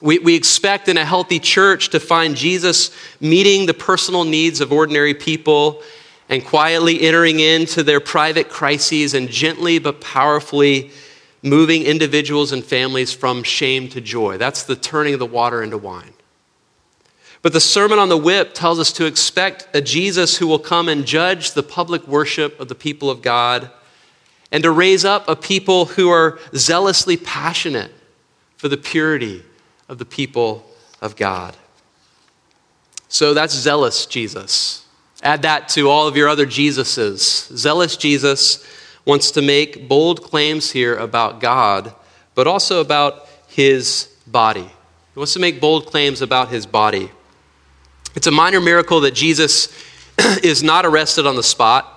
we, 0.00 0.18
we 0.18 0.34
expect 0.34 0.88
in 0.88 0.96
a 0.96 1.04
healthy 1.04 1.38
church 1.38 1.90
to 1.90 2.00
find 2.00 2.34
Jesus 2.34 2.90
meeting 3.20 3.66
the 3.66 3.74
personal 3.74 4.24
needs 4.24 4.60
of 4.60 4.72
ordinary 4.72 5.14
people 5.14 5.82
and 6.28 6.44
quietly 6.44 7.02
entering 7.02 7.40
into 7.40 7.82
their 7.82 8.00
private 8.00 8.48
crises 8.48 9.14
and 9.14 9.28
gently 9.28 9.78
but 9.78 10.00
powerfully 10.00 10.90
moving 11.42 11.82
individuals 11.82 12.52
and 12.52 12.64
families 12.64 13.12
from 13.12 13.42
shame 13.42 13.88
to 13.88 14.00
joy. 14.00 14.38
That's 14.38 14.62
the 14.62 14.76
turning 14.76 15.14
of 15.14 15.18
the 15.18 15.26
water 15.26 15.62
into 15.62 15.76
wine. 15.76 16.14
But 17.42 17.52
the 17.52 17.60
Sermon 17.60 17.98
on 17.98 18.08
the 18.08 18.16
Whip 18.16 18.54
tells 18.54 18.78
us 18.78 18.92
to 18.92 19.06
expect 19.06 19.66
a 19.74 19.80
Jesus 19.80 20.36
who 20.36 20.46
will 20.46 20.60
come 20.60 20.88
and 20.88 21.04
judge 21.04 21.52
the 21.52 21.62
public 21.64 22.06
worship 22.06 22.58
of 22.60 22.68
the 22.68 22.76
people 22.76 23.10
of 23.10 23.20
God 23.20 23.68
and 24.52 24.62
to 24.62 24.70
raise 24.70 25.04
up 25.04 25.28
a 25.28 25.34
people 25.34 25.86
who 25.86 26.08
are 26.08 26.38
zealously 26.54 27.16
passionate 27.16 27.90
for 28.56 28.68
the 28.68 28.76
purity 28.76 29.42
of 29.88 29.98
the 29.98 30.04
people 30.04 30.64
of 31.00 31.16
God. 31.16 31.56
So 33.08 33.34
that's 33.34 33.54
zealous 33.54 34.06
Jesus. 34.06 34.86
Add 35.22 35.42
that 35.42 35.68
to 35.70 35.88
all 35.88 36.06
of 36.06 36.16
your 36.16 36.28
other 36.28 36.46
Jesuses. 36.46 37.54
Zealous 37.56 37.96
Jesus 37.96 38.64
wants 39.04 39.32
to 39.32 39.42
make 39.42 39.88
bold 39.88 40.22
claims 40.22 40.70
here 40.70 40.96
about 40.96 41.40
God, 41.40 41.94
but 42.34 42.46
also 42.46 42.80
about 42.80 43.28
his 43.48 44.14
body. 44.26 44.62
He 45.14 45.18
wants 45.18 45.34
to 45.34 45.40
make 45.40 45.60
bold 45.60 45.86
claims 45.86 46.22
about 46.22 46.48
his 46.48 46.66
body. 46.66 47.10
It's 48.14 48.26
a 48.26 48.30
minor 48.30 48.60
miracle 48.60 49.00
that 49.00 49.14
Jesus 49.14 49.68
is 50.42 50.62
not 50.62 50.86
arrested 50.86 51.26
on 51.26 51.36
the 51.36 51.42
spot. 51.42 51.88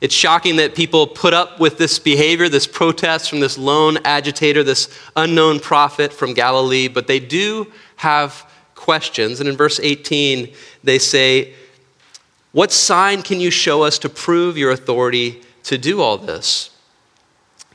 It's 0.00 0.14
shocking 0.14 0.56
that 0.56 0.74
people 0.74 1.06
put 1.06 1.32
up 1.32 1.58
with 1.58 1.78
this 1.78 1.98
behavior, 1.98 2.48
this 2.48 2.66
protest 2.66 3.30
from 3.30 3.40
this 3.40 3.56
lone 3.56 3.98
agitator, 4.04 4.62
this 4.62 4.88
unknown 5.16 5.58
prophet 5.60 6.12
from 6.12 6.34
Galilee, 6.34 6.88
but 6.88 7.06
they 7.06 7.18
do 7.18 7.72
have 7.96 8.48
questions. 8.74 9.40
And 9.40 9.48
in 9.48 9.56
verse 9.56 9.80
18, 9.80 10.52
they 10.84 10.98
say, 10.98 11.54
What 12.52 12.72
sign 12.72 13.22
can 13.22 13.40
you 13.40 13.50
show 13.50 13.82
us 13.82 13.98
to 14.00 14.08
prove 14.08 14.58
your 14.58 14.70
authority 14.70 15.42
to 15.66 15.76
do 15.76 16.00
all 16.00 16.16
this. 16.16 16.70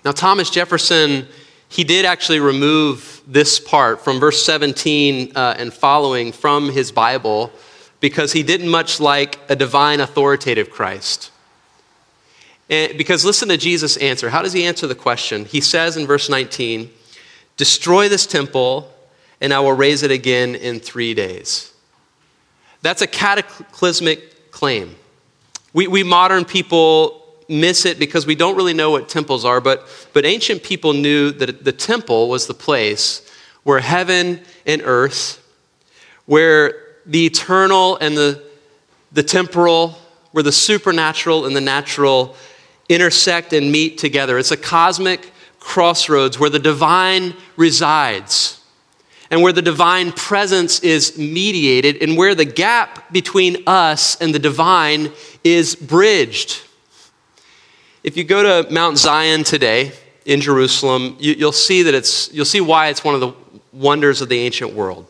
Now, 0.04 0.12
Thomas 0.12 0.50
Jefferson, 0.50 1.28
he 1.68 1.84
did 1.84 2.06
actually 2.06 2.40
remove 2.40 3.22
this 3.28 3.60
part 3.60 4.02
from 4.02 4.20
verse 4.20 4.44
17 4.44 5.34
uh, 5.36 5.56
and 5.58 5.74
following 5.74 6.32
from 6.32 6.70
his 6.70 6.92
Bible 6.92 7.52
because 8.00 8.34
he 8.34 8.44
didn't 8.44 8.70
much 8.70 9.00
like 9.00 9.40
a 9.50 9.56
divine 9.56 10.00
authoritative 10.00 10.72
Christ. 10.72 11.32
And 12.70 12.98
because 12.98 13.26
listen 13.26 13.50
to 13.50 13.58
Jesus' 13.58 13.98
answer. 13.98 14.30
How 14.30 14.42
does 14.42 14.54
he 14.54 14.66
answer 14.66 14.88
the 14.88 14.96
question? 14.96 15.46
He 15.46 15.62
says 15.62 15.98
in 15.98 16.08
verse 16.08 16.30
19, 16.30 16.90
Destroy 17.58 18.08
this 18.08 18.26
temple, 18.26 18.92
and 19.42 19.54
I 19.54 19.60
will 19.60 19.74
raise 19.74 20.02
it 20.02 20.12
again 20.12 20.56
in 20.56 20.80
three 20.80 21.14
days. 21.14 21.74
That's 22.82 23.02
a 23.02 23.08
cataclysmic 23.08 24.52
claim. 24.52 24.96
We, 25.74 25.88
we 25.88 26.04
modern 26.04 26.46
people 26.46 27.21
miss 27.48 27.86
it 27.86 28.00
because 28.00 28.26
we 28.26 28.36
don't 28.36 28.56
really 28.56 28.74
know 28.74 28.92
what 28.92 29.10
temples 29.10 29.46
are, 29.46 29.62
but, 29.62 29.88
but 30.14 30.26
ancient 30.26 30.64
people 30.64 30.94
knew 30.94 31.32
that 31.32 31.64
the 31.64 31.72
temple 31.72 32.30
was 32.30 32.48
the 32.48 32.54
place 32.54 33.30
where 33.64 33.80
heaven 33.80 34.42
and 34.66 34.82
earth, 34.84 35.44
where 36.26 36.74
the 37.06 37.26
eternal 37.26 37.98
and 37.98 38.16
the, 38.16 38.44
the 39.12 39.24
temporal, 39.24 39.98
where 40.32 40.44
the 40.44 40.52
supernatural 40.52 41.46
and 41.46 41.56
the 41.56 41.62
natural 41.62 42.36
intersect 42.90 43.54
and 43.54 43.72
meet 43.72 43.98
together. 43.98 44.38
It's 44.38 44.52
a 44.52 44.58
cosmic 44.58 45.32
crossroads 45.60 46.40
where 46.40 46.50
the 46.50 46.60
divine 46.60 47.34
resides 47.56 48.62
and 49.30 49.42
where 49.42 49.54
the 49.54 49.62
divine 49.62 50.12
presence 50.12 50.82
is 50.82 51.18
mediated 51.18 52.04
and 52.04 52.18
where 52.18 52.36
the 52.36 52.46
gap 52.46 53.12
between 53.14 53.64
us 53.66 54.20
and 54.20 54.36
the 54.36 54.40
divine 54.40 55.12
is 55.44 55.76
bridged. 55.76 56.62
If 58.04 58.18
you 58.18 58.24
go 58.24 58.64
to 58.64 58.74
Mount 58.74 58.98
Zion 58.98 59.44
today 59.44 59.92
in 60.26 60.42
Jerusalem, 60.42 61.16
you, 61.20 61.36
will 61.46 61.52
see 61.52 61.84
that 61.84 61.94
it's, 61.94 62.34
you'll 62.34 62.46
see 62.46 62.60
why 62.60 62.88
it's 62.88 63.04
one 63.04 63.14
of 63.14 63.22
the 63.22 63.34
wonders 63.72 64.22
of 64.22 64.30
the 64.30 64.40
ancient 64.40 64.74
world. 64.74 65.06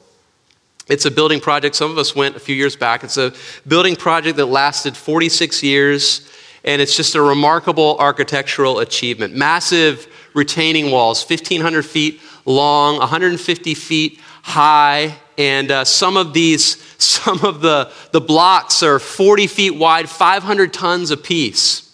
It's 0.89 1.05
a 1.05 1.11
building 1.11 1.39
project. 1.39 1.73
Some 1.73 1.89
of 1.89 1.97
us 1.97 2.17
went 2.17 2.35
a 2.35 2.39
few 2.39 2.53
years 2.53 2.75
back. 2.75 3.05
It's 3.05 3.15
a 3.15 3.33
building 3.65 3.95
project 3.95 4.35
that 4.35 4.47
lasted 4.47 4.97
46 4.97 5.63
years, 5.63 6.29
and 6.65 6.81
it's 6.81 6.97
just 6.97 7.15
a 7.15 7.21
remarkable 7.21 7.95
architectural 7.97 8.79
achievement. 8.79 9.33
Massive 9.33 10.07
retaining 10.33 10.91
walls, 10.91 11.23
1,500 11.23 11.85
feet 11.85 12.19
long, 12.45 12.97
150 12.97 13.73
feet 13.73 14.19
high, 14.43 15.15
and 15.37 15.71
uh, 15.71 15.85
some 15.85 16.17
of 16.17 16.33
these, 16.33 16.75
some 17.01 17.39
of 17.45 17.61
the, 17.61 17.89
the 18.11 18.19
blocks 18.19 18.83
are 18.83 18.99
40 18.99 19.47
feet 19.47 19.75
wide, 19.75 20.09
500 20.09 20.73
tons 20.73 21.09
apiece. 21.09 21.87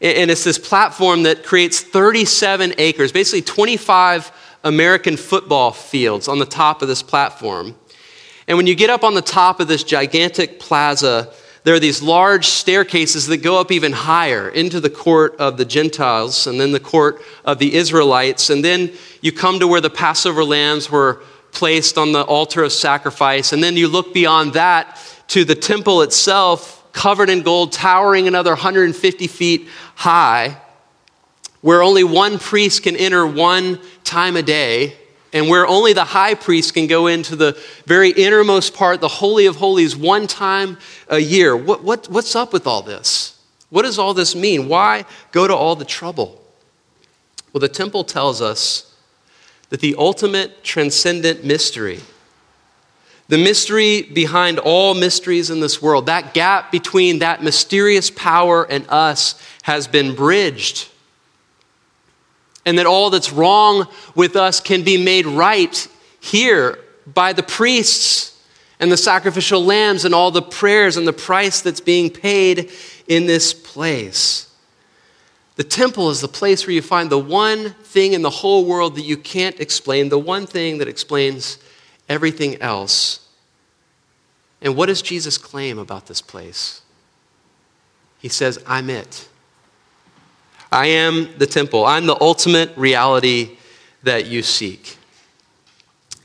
And 0.00 0.30
it's 0.30 0.44
this 0.44 0.58
platform 0.58 1.24
that 1.24 1.42
creates 1.42 1.80
37 1.80 2.74
acres, 2.78 3.10
basically 3.10 3.42
25 3.42 4.30
American 4.62 5.16
football 5.16 5.72
fields 5.72 6.28
on 6.28 6.38
the 6.38 6.46
top 6.46 6.82
of 6.82 6.88
this 6.88 7.02
platform. 7.02 7.74
And 8.46 8.56
when 8.56 8.66
you 8.66 8.74
get 8.74 8.90
up 8.90 9.02
on 9.02 9.14
the 9.14 9.22
top 9.22 9.60
of 9.60 9.68
this 9.68 9.82
gigantic 9.82 10.60
plaza, 10.60 11.32
there 11.64 11.74
are 11.74 11.80
these 11.80 12.00
large 12.00 12.46
staircases 12.46 13.26
that 13.26 13.38
go 13.38 13.60
up 13.60 13.72
even 13.72 13.92
higher 13.92 14.48
into 14.48 14.80
the 14.80 14.88
court 14.88 15.36
of 15.36 15.56
the 15.56 15.64
Gentiles 15.64 16.46
and 16.46 16.60
then 16.60 16.72
the 16.72 16.80
court 16.80 17.20
of 17.44 17.58
the 17.58 17.74
Israelites. 17.74 18.50
And 18.50 18.64
then 18.64 18.92
you 19.20 19.32
come 19.32 19.58
to 19.58 19.66
where 19.66 19.80
the 19.80 19.90
Passover 19.90 20.44
lambs 20.44 20.90
were 20.90 21.20
placed 21.50 21.98
on 21.98 22.12
the 22.12 22.22
altar 22.22 22.62
of 22.62 22.72
sacrifice. 22.72 23.52
And 23.52 23.62
then 23.62 23.76
you 23.76 23.88
look 23.88 24.14
beyond 24.14 24.52
that 24.52 24.98
to 25.28 25.44
the 25.44 25.54
temple 25.54 26.02
itself 26.02 26.78
covered 26.92 27.30
in 27.30 27.42
gold, 27.42 27.72
towering 27.72 28.26
another 28.26 28.50
150 28.52 29.26
feet 29.26 29.68
high, 29.98 30.56
where 31.60 31.82
only 31.82 32.04
one 32.04 32.38
priest 32.38 32.84
can 32.84 32.94
enter 32.94 33.26
one 33.26 33.80
time 34.04 34.36
a 34.36 34.42
day, 34.42 34.96
and 35.32 35.48
where 35.48 35.66
only 35.66 35.92
the 35.92 36.04
high 36.04 36.34
priest 36.34 36.72
can 36.72 36.86
go 36.86 37.08
into 37.08 37.34
the 37.34 37.60
very 37.84 38.10
innermost 38.10 38.74
part, 38.74 39.00
the 39.00 39.08
Holy 39.08 39.46
of 39.46 39.56
Holies, 39.56 39.96
one 39.96 40.28
time 40.28 40.78
a 41.08 41.18
year. 41.18 41.56
What, 41.56 41.82
what, 41.82 42.08
what's 42.08 42.36
up 42.36 42.52
with 42.52 42.64
all 42.64 42.80
this? 42.80 43.40
What 43.70 43.82
does 43.82 43.98
all 43.98 44.14
this 44.14 44.36
mean? 44.36 44.68
Why 44.68 45.04
go 45.32 45.48
to 45.48 45.54
all 45.54 45.74
the 45.74 45.84
trouble? 45.84 46.40
Well, 47.52 47.60
the 47.60 47.68
temple 47.68 48.04
tells 48.04 48.40
us 48.40 48.94
that 49.70 49.80
the 49.80 49.96
ultimate 49.98 50.62
transcendent 50.62 51.44
mystery 51.44 52.00
the 53.28 53.38
mystery 53.38 54.02
behind 54.02 54.58
all 54.58 54.94
mysteries 54.94 55.50
in 55.50 55.60
this 55.60 55.82
world, 55.82 56.06
that 56.06 56.32
gap 56.32 56.72
between 56.72 57.18
that 57.18 57.42
mysterious 57.42 58.10
power 58.10 58.64
and 58.64 58.86
us 58.88 59.40
has 59.62 59.86
been 59.86 60.14
bridged. 60.14 60.88
And 62.64 62.78
that 62.78 62.86
all 62.86 63.10
that's 63.10 63.32
wrong 63.32 63.86
with 64.14 64.34
us 64.34 64.60
can 64.60 64.82
be 64.82 65.02
made 65.02 65.26
right 65.26 65.88
here 66.20 66.78
by 67.06 67.32
the 67.32 67.42
priests 67.42 68.42
and 68.80 68.90
the 68.90 68.96
sacrificial 68.96 69.64
lambs 69.64 70.04
and 70.04 70.14
all 70.14 70.30
the 70.30 70.42
prayers 70.42 70.96
and 70.96 71.06
the 71.06 71.12
price 71.12 71.60
that's 71.60 71.80
being 71.80 72.10
paid 72.10 72.70
in 73.08 73.26
this 73.26 73.52
place. 73.52 74.50
The 75.56 75.64
temple 75.64 76.10
is 76.10 76.20
the 76.20 76.28
place 76.28 76.66
where 76.66 76.74
you 76.74 76.82
find 76.82 77.10
the 77.10 77.18
one 77.18 77.70
thing 77.82 78.12
in 78.12 78.22
the 78.22 78.30
whole 78.30 78.64
world 78.64 78.94
that 78.94 79.02
you 79.02 79.16
can't 79.16 79.58
explain, 79.60 80.08
the 80.08 80.18
one 80.18 80.46
thing 80.46 80.78
that 80.78 80.88
explains 80.88 81.58
everything 82.08 82.60
else. 82.62 83.26
And 84.60 84.76
what 84.76 84.86
does 84.86 85.02
Jesus 85.02 85.38
claim 85.38 85.78
about 85.78 86.06
this 86.06 86.20
place? 86.20 86.82
He 88.18 88.28
says, 88.28 88.58
I'm 88.66 88.90
it. 88.90 89.28
I 90.70 90.86
am 90.86 91.28
the 91.38 91.46
temple. 91.46 91.84
I'm 91.84 92.06
the 92.06 92.20
ultimate 92.20 92.76
reality 92.76 93.56
that 94.02 94.26
you 94.26 94.42
seek. 94.42 94.96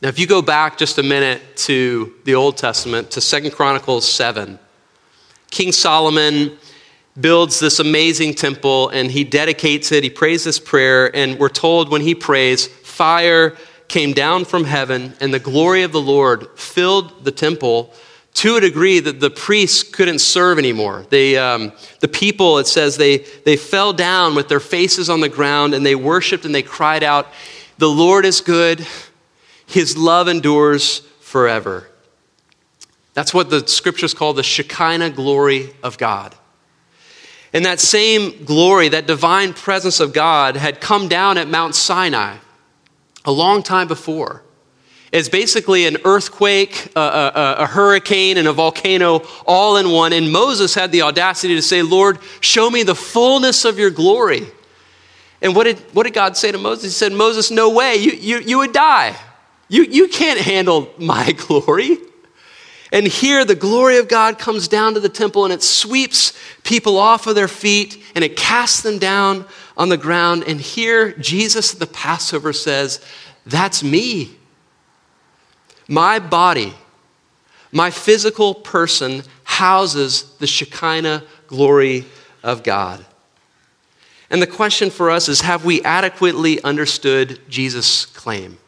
Now, 0.01 0.09
if 0.09 0.19
you 0.19 0.27
go 0.27 0.41
back 0.41 0.77
just 0.77 0.97
a 0.97 1.03
minute 1.03 1.41
to 1.57 2.13
the 2.25 2.35
Old 2.35 2.57
Testament, 2.57 3.11
to 3.11 3.21
Second 3.21 3.51
Chronicles 3.51 4.09
7, 4.09 4.59
King 5.49 5.71
Solomon 5.71 6.57
builds 7.19 7.59
this 7.59 7.79
amazing 7.79 8.33
temple 8.33 8.89
and 8.89 9.09
he 9.09 9.23
dedicates 9.23 9.91
it. 9.91 10.03
He 10.03 10.09
prays 10.09 10.43
this 10.43 10.59
prayer, 10.59 11.15
and 11.15 11.39
we're 11.39 11.47
told 11.47 11.89
when 11.89 12.01
he 12.01 12.15
prays, 12.15 12.67
fire 12.67 13.55
came 13.87 14.13
down 14.13 14.45
from 14.45 14.63
heaven, 14.63 15.13
and 15.19 15.33
the 15.33 15.39
glory 15.39 15.83
of 15.83 15.91
the 15.91 16.01
Lord 16.01 16.47
filled 16.57 17.23
the 17.23 17.31
temple 17.31 17.93
to 18.35 18.55
a 18.55 18.61
degree 18.61 18.99
that 18.99 19.19
the 19.19 19.29
priests 19.29 19.83
couldn't 19.83 20.19
serve 20.19 20.57
anymore. 20.57 21.05
They, 21.09 21.37
um, 21.37 21.71
the 21.99 22.07
people, 22.07 22.57
it 22.57 22.67
says, 22.67 22.97
they, 22.97 23.19
they 23.45 23.55
fell 23.55 23.93
down 23.93 24.33
with 24.33 24.47
their 24.47 24.59
faces 24.59 25.09
on 25.09 25.19
the 25.19 25.29
ground 25.29 25.73
and 25.73 25.85
they 25.85 25.95
worshiped 25.95 26.45
and 26.45 26.53
they 26.53 26.63
cried 26.63 27.03
out, 27.03 27.27
The 27.77 27.89
Lord 27.89 28.25
is 28.25 28.41
good, 28.41 28.85
His 29.67 29.95
love 29.95 30.27
endures 30.27 30.99
forever. 31.21 31.89
That's 33.13 33.33
what 33.33 33.51
the 33.51 33.67
scriptures 33.67 34.15
call 34.15 34.33
the 34.33 34.43
Shekinah 34.43 35.11
glory 35.11 35.69
of 35.83 35.99
God. 35.99 36.35
And 37.53 37.65
that 37.65 37.79
same 37.79 38.43
glory, 38.45 38.89
that 38.89 39.05
divine 39.05 39.53
presence 39.53 39.99
of 39.99 40.11
God, 40.11 40.55
had 40.55 40.81
come 40.81 41.07
down 41.07 41.37
at 41.37 41.47
Mount 41.47 41.75
Sinai 41.75 42.37
a 43.25 43.31
long 43.31 43.63
time 43.63 43.87
before 43.87 44.43
is 45.11 45.29
basically 45.29 45.85
an 45.85 45.97
earthquake, 46.05 46.91
a, 46.95 46.99
a, 46.99 47.55
a, 47.59 47.67
hurricane, 47.67 48.37
and 48.37 48.47
a 48.47 48.53
volcano 48.53 49.21
all 49.45 49.77
in 49.77 49.91
one. 49.91 50.11
And 50.11 50.31
Moses 50.31 50.73
had 50.73 50.91
the 50.91 51.03
audacity 51.03 51.55
to 51.55 51.61
say, 51.61 51.83
Lord, 51.83 52.17
show 52.41 52.69
me 52.69 52.81
the 52.81 52.95
fullness 52.95 53.63
of 53.63 53.77
your 53.77 53.91
glory. 53.91 54.47
And 55.39 55.55
what 55.55 55.65
did, 55.65 55.77
what 55.93 56.03
did 56.03 56.13
God 56.13 56.35
say 56.35 56.51
to 56.51 56.57
Moses? 56.57 56.85
He 56.85 56.89
said, 56.89 57.13
Moses, 57.13 57.51
no 57.51 57.69
way, 57.69 57.95
you, 57.95 58.11
you, 58.13 58.39
you 58.39 58.57
would 58.57 58.73
die. 58.73 59.15
You, 59.69 59.83
you 59.83 60.07
can't 60.07 60.39
handle 60.39 60.89
my 60.97 61.31
glory. 61.37 61.97
And 62.93 63.07
here, 63.07 63.43
the 63.43 63.55
glory 63.55 63.97
of 63.97 64.07
God 64.07 64.37
comes 64.37 64.67
down 64.67 64.93
to 64.93 64.99
the 64.99 65.09
temple 65.09 65.45
and 65.45 65.53
it 65.53 65.63
sweeps 65.63 66.31
people 66.63 66.99
off 66.99 67.25
of 67.25 67.33
their 67.33 67.47
feet 67.47 67.97
and 68.13 68.23
it 68.23 68.37
casts 68.37 68.83
them 68.83 68.99
down 68.99 69.47
on 69.75 69.89
the 69.89 69.97
ground. 69.97 70.43
And 70.45 70.61
here, 70.61 71.11
Jesus 71.13 71.73
at 71.73 71.79
the 71.79 71.87
Passover 71.87 72.53
says, 72.53 73.03
That's 73.47 73.83
me. 73.83 74.37
My 75.87 76.19
body, 76.19 76.75
my 77.71 77.89
physical 77.89 78.53
person, 78.53 79.23
houses 79.43 80.35
the 80.37 80.47
Shekinah 80.47 81.23
glory 81.47 82.05
of 82.43 82.61
God. 82.61 83.03
And 84.29 84.39
the 84.39 84.47
question 84.47 84.91
for 84.91 85.09
us 85.09 85.27
is 85.29 85.41
have 85.41 85.65
we 85.65 85.81
adequately 85.81 86.61
understood 86.63 87.39
Jesus' 87.49 88.05
claim? 88.05 88.59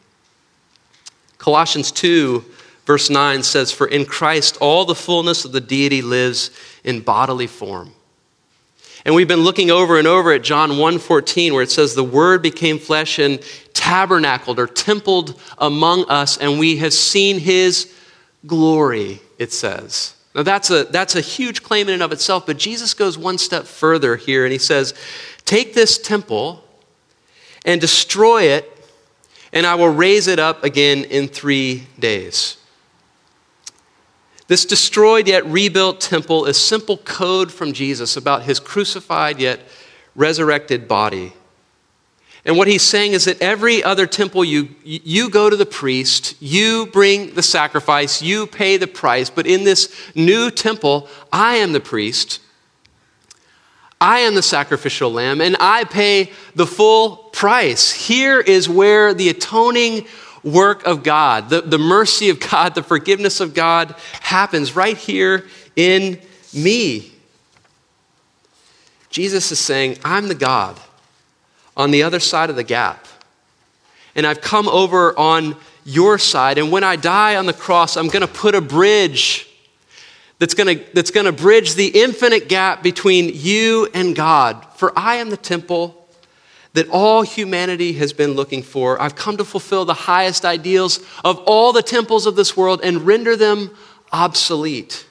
Colossians 1.38 1.92
2, 1.92 2.44
verse 2.86 3.10
9 3.10 3.42
says, 3.42 3.72
For 3.72 3.86
in 3.86 4.06
Christ 4.06 4.56
all 4.60 4.84
the 4.84 4.94
fullness 4.94 5.44
of 5.44 5.52
the 5.52 5.60
deity 5.60 6.00
lives 6.00 6.50
in 6.84 7.00
bodily 7.00 7.46
form. 7.46 7.92
And 9.06 9.14
we've 9.14 9.28
been 9.28 9.42
looking 9.44 9.70
over 9.70 10.00
and 10.00 10.08
over 10.08 10.32
at 10.32 10.42
John 10.42 10.72
1:14 10.72 11.52
where 11.52 11.62
it 11.62 11.70
says 11.70 11.94
the 11.94 12.02
word 12.02 12.42
became 12.42 12.76
flesh 12.76 13.20
and 13.20 13.40
tabernacled 13.72 14.58
or 14.58 14.66
templed 14.66 15.40
among 15.58 16.10
us 16.10 16.36
and 16.36 16.58
we 16.58 16.78
have 16.78 16.92
seen 16.92 17.38
his 17.38 17.92
glory 18.48 19.20
it 19.38 19.52
says. 19.52 20.14
Now 20.34 20.42
that's 20.42 20.70
a 20.70 20.84
that's 20.84 21.14
a 21.14 21.20
huge 21.20 21.62
claim 21.62 21.86
in 21.86 21.94
and 21.94 22.02
of 22.02 22.10
itself 22.10 22.46
but 22.46 22.58
Jesus 22.58 22.94
goes 22.94 23.16
one 23.16 23.38
step 23.38 23.66
further 23.66 24.16
here 24.16 24.44
and 24.44 24.50
he 24.52 24.58
says 24.58 24.92
take 25.44 25.72
this 25.72 25.98
temple 25.98 26.64
and 27.64 27.80
destroy 27.80 28.42
it 28.42 28.72
and 29.52 29.64
I 29.66 29.76
will 29.76 29.94
raise 29.94 30.26
it 30.26 30.40
up 30.40 30.64
again 30.64 31.04
in 31.04 31.28
3 31.28 31.86
days. 31.96 32.56
This 34.48 34.64
destroyed 34.64 35.26
yet 35.26 35.44
rebuilt 35.46 36.00
temple 36.00 36.46
is 36.46 36.56
simple 36.56 36.98
code 36.98 37.52
from 37.52 37.72
Jesus 37.72 38.16
about 38.16 38.42
his 38.42 38.60
crucified 38.60 39.40
yet 39.40 39.60
resurrected 40.14 40.86
body. 40.86 41.32
And 42.44 42.56
what 42.56 42.68
he's 42.68 42.82
saying 42.82 43.12
is 43.12 43.24
that 43.24 43.42
every 43.42 43.82
other 43.82 44.06
temple 44.06 44.44
you, 44.44 44.68
you 44.84 45.30
go 45.30 45.50
to 45.50 45.56
the 45.56 45.66
priest, 45.66 46.36
you 46.40 46.86
bring 46.86 47.34
the 47.34 47.42
sacrifice, 47.42 48.22
you 48.22 48.46
pay 48.46 48.76
the 48.76 48.86
price, 48.86 49.28
but 49.28 49.48
in 49.48 49.64
this 49.64 49.92
new 50.14 50.52
temple, 50.52 51.08
I 51.32 51.56
am 51.56 51.72
the 51.72 51.80
priest. 51.80 52.40
I 54.00 54.20
am 54.20 54.36
the 54.36 54.42
sacrificial 54.42 55.10
lamb, 55.10 55.40
and 55.40 55.56
I 55.58 55.84
pay 55.84 56.30
the 56.54 56.66
full 56.66 57.16
price. 57.16 57.90
Here 57.90 58.40
is 58.40 58.68
where 58.68 59.12
the 59.12 59.28
atoning 59.30 60.06
work 60.46 60.86
of 60.86 61.02
God, 61.02 61.50
the, 61.50 61.60
the 61.60 61.78
mercy 61.78 62.30
of 62.30 62.38
God, 62.40 62.74
the 62.74 62.82
forgiveness 62.82 63.40
of 63.40 63.52
God 63.52 63.94
happens 64.20 64.76
right 64.76 64.96
here 64.96 65.44
in 65.74 66.20
me. 66.54 67.12
Jesus 69.10 69.50
is 69.50 69.58
saying, 69.58 69.98
I'm 70.04 70.28
the 70.28 70.34
God 70.34 70.78
on 71.76 71.90
the 71.90 72.04
other 72.04 72.20
side 72.20 72.48
of 72.48 72.56
the 72.56 72.64
gap. 72.64 73.06
And 74.14 74.26
I've 74.26 74.40
come 74.40 74.68
over 74.68 75.18
on 75.18 75.56
your 75.84 76.16
side. 76.16 76.58
And 76.58 76.70
when 76.70 76.84
I 76.84 76.96
die 76.96 77.36
on 77.36 77.46
the 77.46 77.52
cross, 77.52 77.96
I'm 77.96 78.08
going 78.08 78.26
to 78.26 78.32
put 78.32 78.54
a 78.54 78.60
bridge 78.60 79.48
that's 80.38 80.54
going 80.54 80.78
to 80.78 80.84
that's 80.92 81.10
going 81.10 81.26
to 81.26 81.32
bridge 81.32 81.74
the 81.74 81.88
infinite 81.88 82.48
gap 82.48 82.82
between 82.82 83.30
you 83.32 83.88
and 83.94 84.14
God. 84.14 84.66
For 84.76 84.96
I 84.98 85.16
am 85.16 85.30
the 85.30 85.36
temple 85.36 85.95
that 86.76 86.90
all 86.90 87.22
humanity 87.22 87.94
has 87.94 88.12
been 88.12 88.32
looking 88.32 88.62
for. 88.62 89.00
I've 89.00 89.16
come 89.16 89.38
to 89.38 89.46
fulfill 89.46 89.86
the 89.86 89.94
highest 89.94 90.44
ideals 90.44 91.00
of 91.24 91.38
all 91.46 91.72
the 91.72 91.82
temples 91.82 92.26
of 92.26 92.36
this 92.36 92.54
world 92.54 92.80
and 92.84 93.06
render 93.06 93.34
them 93.34 93.70
obsolete. 94.12 95.06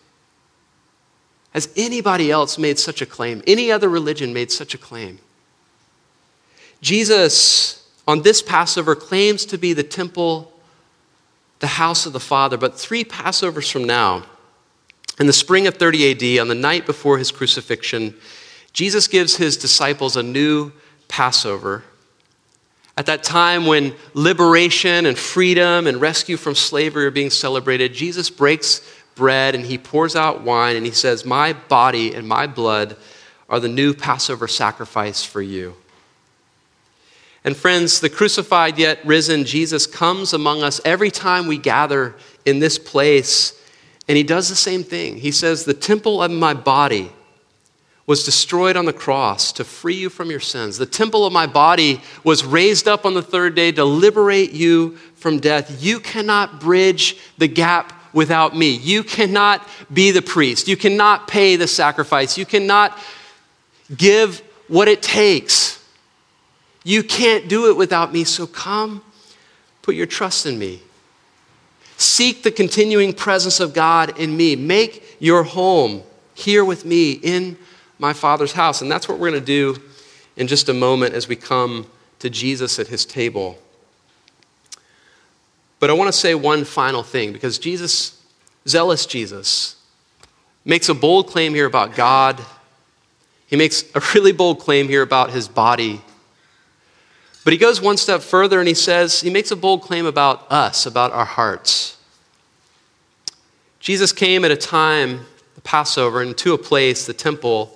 Has 1.54 1.68
anybody 1.76 2.30
else 2.30 2.60
made 2.60 2.78
such 2.78 3.02
a 3.02 3.06
claim? 3.08 3.42
Any 3.48 3.72
other 3.72 3.90
religion 3.90 4.32
made 4.32 4.52
such 4.52 4.76
a 4.76 4.78
claim? 4.78 5.18
Jesus, 6.82 7.90
on 8.08 8.22
this 8.22 8.44
Passover, 8.44 8.94
claims 8.94 9.44
to 9.46 9.58
be 9.58 9.74
the 9.74 9.82
temple, 9.82 10.54
the 11.62 11.68
house 11.68 12.06
of 12.06 12.14
the 12.14 12.20
Father. 12.20 12.58
But 12.58 12.78
three 12.78 13.04
Passovers 13.04 13.72
from 13.72 13.86
now, 13.86 14.24
in 15.20 15.26
the 15.26 15.34
spring 15.34 15.66
of 15.66 15.78
30 15.78 16.12
AD, 16.36 16.42
on 16.42 16.48
the 16.48 16.54
night 16.54 16.86
before 16.86 17.18
his 17.18 17.32
crucifixion, 17.32 18.14
Jesus 18.72 19.08
gives 19.08 19.38
his 19.38 19.58
disciples 19.58 20.16
a 20.16 20.22
new 20.22 20.72
Passover. 21.08 21.84
At 22.98 23.08
that 23.08 23.24
time 23.24 23.66
when 23.66 23.94
liberation 24.14 25.06
and 25.06 25.18
freedom 25.18 25.86
and 25.86 26.00
rescue 26.00 26.38
from 26.38 26.56
slavery 26.56 27.06
are 27.06 27.12
being 27.12 27.30
celebrated, 27.30 27.94
Jesus 27.94 28.30
breaks 28.30 28.82
bread 29.16 29.56
and 29.56 29.66
he 29.66 29.78
pours 29.78 30.16
out 30.16 30.42
wine 30.42 30.76
and 30.76 30.86
he 30.86 30.92
says, 30.92 31.26
My 31.26 31.54
body 31.54 32.14
and 32.14 32.28
my 32.28 32.48
blood 32.48 32.96
are 33.50 33.60
the 33.60 33.68
new 33.68 33.94
Passover 33.94 34.48
sacrifice 34.48 35.24
for 35.24 35.42
you. 35.42 35.76
And 37.44 37.56
friends, 37.56 38.00
the 38.00 38.10
crucified 38.10 38.80
yet 38.80 39.06
risen 39.06 39.46
Jesus 39.46 39.86
comes 39.86 40.34
among 40.34 40.64
us 40.64 40.82
every 40.84 41.12
time 41.12 41.46
we 41.46 41.60
gather 41.60 42.16
in 42.44 42.60
this 42.60 42.80
place, 42.80 43.62
and 44.08 44.18
he 44.18 44.24
does 44.24 44.50
the 44.50 44.56
same 44.56 44.84
thing. 44.84 45.18
He 45.18 45.32
says, 45.32 45.64
The 45.64 45.76
temple 45.76 46.24
of 46.24 46.32
my 46.32 46.56
body 46.56 47.12
was 48.08 48.24
destroyed 48.24 48.76
on 48.76 48.86
the 48.86 48.94
cross 48.94 49.52
to 49.54 49.64
free 49.64 49.96
you 49.96 50.10
from 50.10 50.30
your 50.30 50.40
sins. 50.40 50.78
The 50.78 50.86
temple 50.86 51.26
of 51.26 51.34
my 51.34 51.48
body 51.48 52.02
was 52.24 52.46
raised 52.46 52.88
up 52.88 53.06
on 53.06 53.16
the 53.16 53.22
third 53.22 53.56
day 53.56 53.72
to 53.72 53.84
liberate 53.84 54.52
you 54.52 54.98
from 55.16 55.40
death. 55.40 55.84
You 55.84 56.00
cannot 56.00 56.60
bridge 56.60 57.18
the 57.38 57.48
gap 57.48 57.94
without 58.14 58.56
me. 58.56 58.76
You 58.76 59.04
cannot 59.04 59.68
be 59.92 60.12
the 60.12 60.22
priest. 60.22 60.68
You 60.68 60.78
cannot 60.78 61.28
pay 61.28 61.56
the 61.56 61.68
sacrifice. 61.68 62.38
You 62.38 62.46
cannot 62.46 62.98
give 63.96 64.40
what 64.68 64.88
it 64.88 65.02
takes. 65.02 65.84
You 66.84 67.02
can't 67.02 67.48
do 67.48 67.70
it 67.70 67.76
without 67.76 68.14
me. 68.14 68.24
So 68.24 68.46
come, 68.46 69.04
put 69.82 69.96
your 69.96 70.06
trust 70.06 70.46
in 70.46 70.60
me. 70.60 70.82
Seek 71.98 72.44
the 72.44 72.52
continuing 72.52 73.14
presence 73.14 73.60
of 73.60 73.74
God 73.74 74.20
in 74.20 74.38
me. 74.38 74.56
Make 74.56 75.18
your 75.20 75.44
home 75.44 76.04
here 76.36 76.64
with 76.64 76.86
me 76.86 77.14
in 77.14 77.58
my 78.00 78.14
Father's 78.14 78.54
house. 78.54 78.82
And 78.82 78.92
that's 78.92 79.08
what 79.08 79.20
we're 79.20 79.30
going 79.30 79.42
to 79.42 79.46
do 79.46 79.82
in 80.36 80.48
just 80.48 80.70
a 80.70 80.74
moment 80.74 81.14
as 81.14 81.28
we 81.28 81.36
come 81.36 81.88
to 82.20 82.30
Jesus 82.30 82.80
at 82.80 82.88
his 82.88 83.06
table. 83.06 83.58
But 85.80 85.90
I 85.90 85.94
want 85.94 86.08
to 86.08 86.18
say 86.18 86.36
one 86.36 86.64
final 86.64 87.04
thing 87.04 87.34
because 87.34 87.60
Jesus, 87.60 88.22
zealous 88.68 89.06
Jesus, 89.06 89.76
makes 90.64 90.90
a 90.90 90.96
bold 90.96 91.28
claim 91.28 91.54
here 91.54 91.66
about 91.66 91.96
God. 91.96 92.42
He 93.48 93.56
makes 93.56 93.84
a 93.94 94.02
really 94.14 94.32
bold 94.32 94.60
claim 94.60 94.88
here 94.88 95.02
about 95.02 95.30
his 95.30 95.48
body. 95.48 96.02
But 97.44 97.54
he 97.54 97.60
goes 97.60 97.80
one 97.80 97.98
step 97.98 98.22
further 98.22 98.60
and 98.60 98.68
he 98.68 98.74
says, 98.74 99.22
he 99.22 99.30
makes 99.30 99.52
a 99.52 99.56
bold 99.56 99.84
claim 99.84 100.08
about 100.08 100.52
us, 100.52 100.88
about 100.88 101.12
our 101.12 101.26
hearts. 101.26 101.98
Jesus 103.80 104.12
came 104.12 104.44
at 104.44 104.50
a 104.50 104.58
time, 104.58 105.28
the 105.54 105.62
Passover, 105.62 106.24
and 106.24 106.36
to 106.40 106.56
a 106.56 106.58
place, 106.58 107.06
the 107.06 107.14
temple, 107.14 107.75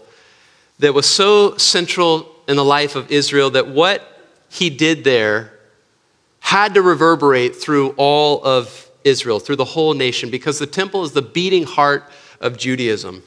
that 0.80 0.94
was 0.94 1.06
so 1.06 1.58
central 1.58 2.28
in 2.48 2.56
the 2.56 2.65
life 2.65 2.96
of 2.96 3.12
Israel 3.12 3.52
that 3.52 3.68
what 3.68 4.20
he 4.50 4.70
did 4.70 5.04
there 5.04 5.54
had 6.39 6.74
to 6.74 6.82
reverberate 6.82 7.56
through 7.56 7.94
all 7.98 8.44
of 8.44 8.89
Israel, 9.04 9.39
through 9.39 9.58
the 9.58 9.65
whole 9.65 9.94
nation, 9.94 10.30
because 10.30 10.58
the 10.58 10.65
temple 10.65 11.04
is 11.04 11.12
the 11.12 11.22
beating 11.22 11.63
heart 11.63 12.04
of 12.42 12.58
Judaism. 12.58 13.24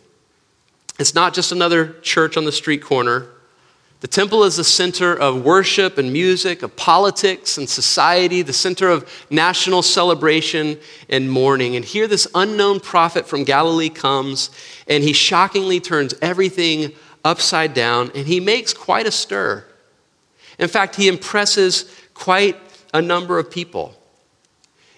It's 0.99 1.15
not 1.15 1.35
just 1.35 1.53
another 1.53 1.95
church 2.01 2.37
on 2.37 2.45
the 2.45 2.53
street 2.53 2.83
corner. 2.83 3.27
The 4.01 4.09
temple 4.09 4.43
is 4.43 4.57
the 4.57 4.65
center 4.65 5.15
of 5.15 5.45
worship 5.45 5.97
and 5.97 6.13
music, 6.13 6.63
of 6.63 6.75
politics 6.75 7.57
and 7.57 7.69
society, 7.69 8.43
the 8.43 8.53
center 8.53 8.89
of 8.89 9.09
national 9.31 9.83
celebration 9.83 10.79
and 11.09 11.31
mourning. 11.31 11.77
And 11.77 11.85
here, 11.85 12.09
this 12.09 12.27
unknown 12.35 12.81
prophet 12.81 13.29
from 13.29 13.45
Galilee 13.45 13.89
comes, 13.89 14.51
and 14.89 15.05
he 15.05 15.13
shockingly 15.13 15.79
turns 15.79 16.15
everything 16.21 16.93
upside 17.25 17.75
down, 17.75 18.11
and 18.15 18.27
he 18.27 18.41
makes 18.41 18.73
quite 18.73 19.07
a 19.07 19.11
stir. 19.11 19.65
In 20.59 20.69
fact, 20.69 20.97
he 20.97 21.09
impresses 21.09 21.91
quite 22.15 22.57
a 22.93 23.01
number 23.01 23.39
of 23.39 23.51
people. 23.51 23.95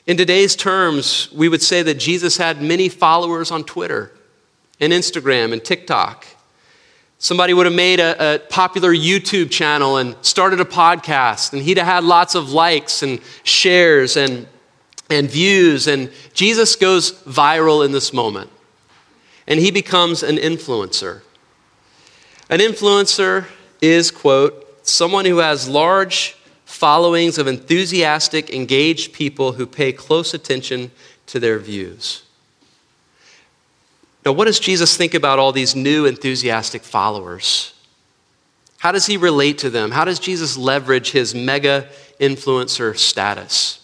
In 0.07 0.17
today's 0.17 0.55
terms, 0.55 1.33
we 1.33 1.49
would 1.49 1.63
say 1.63 1.83
that 1.83 1.95
Jesus 1.95 2.37
had 2.37 2.61
many 2.61 2.89
followers 2.89 3.51
on 3.51 3.65
Twitter 3.65 4.13
and 4.81 4.93
Instagram 4.93 5.53
and 5.53 5.65
TikTok. 5.65 6.27
Somebody 7.19 7.55
would 7.55 7.65
have 7.65 7.75
made 7.75 8.01
a, 8.01 8.35
a, 8.35 8.39
popular 8.39 8.93
YouTube 8.93 9.51
channel 9.51 9.97
and 9.97 10.15
started 10.21 10.61
a 10.61 10.65
podcast, 10.65 11.55
and 11.55 11.63
he'd 11.63 11.79
have 11.79 11.87
had 11.87 12.05
lots 12.05 12.35
of 12.35 12.51
likes 12.51 13.03
and 13.03 13.19
shares 13.45 14.19
and, 14.19 14.47
and 15.09 15.31
views. 15.31 15.87
And 15.87 16.13
Jesus 16.35 16.77
goes 16.77 17.13
viral 17.23 17.83
in 17.83 17.93
this 17.93 18.13
moment, 18.13 18.51
and 19.47 19.59
he 19.59 19.71
becomes 19.71 20.23
an 20.23 20.37
influencer. 20.37 21.23
An 22.51 22.61
influencer 22.61 23.47
is, 23.81 24.11
quote, 24.11 24.87
someone 24.87 25.25
who 25.25 25.39
has 25.39 25.69
large 25.69 26.37
followings 26.65 27.39
of 27.39 27.47
enthusiastic, 27.47 28.51
engaged 28.51 29.13
people 29.13 29.53
who 29.53 29.67
pay 29.67 29.93
close 29.93 30.35
attention 30.35 30.91
to 31.27 31.41
their 31.41 31.59
views. 31.59 32.23
Now, 34.25 34.33
what 34.33 34.47
does 34.47 34.61
Jesus 34.61 34.97
think 34.97 35.15
about 35.15 35.39
all 35.39 35.53
these 35.53 35.75
new 35.75 36.07
enthusiastic 36.07 36.83
followers? 36.83 37.73
How 38.79 38.93
does 38.93 39.07
he 39.07 39.17
relate 39.17 39.59
to 39.59 39.71
them? 39.71 39.91
How 39.91 40.05
does 40.05 40.19
Jesus 40.19 40.57
leverage 40.57 41.13
his 41.13 41.35
mega 41.35 41.89
influencer 42.21 42.97
status? 42.97 43.81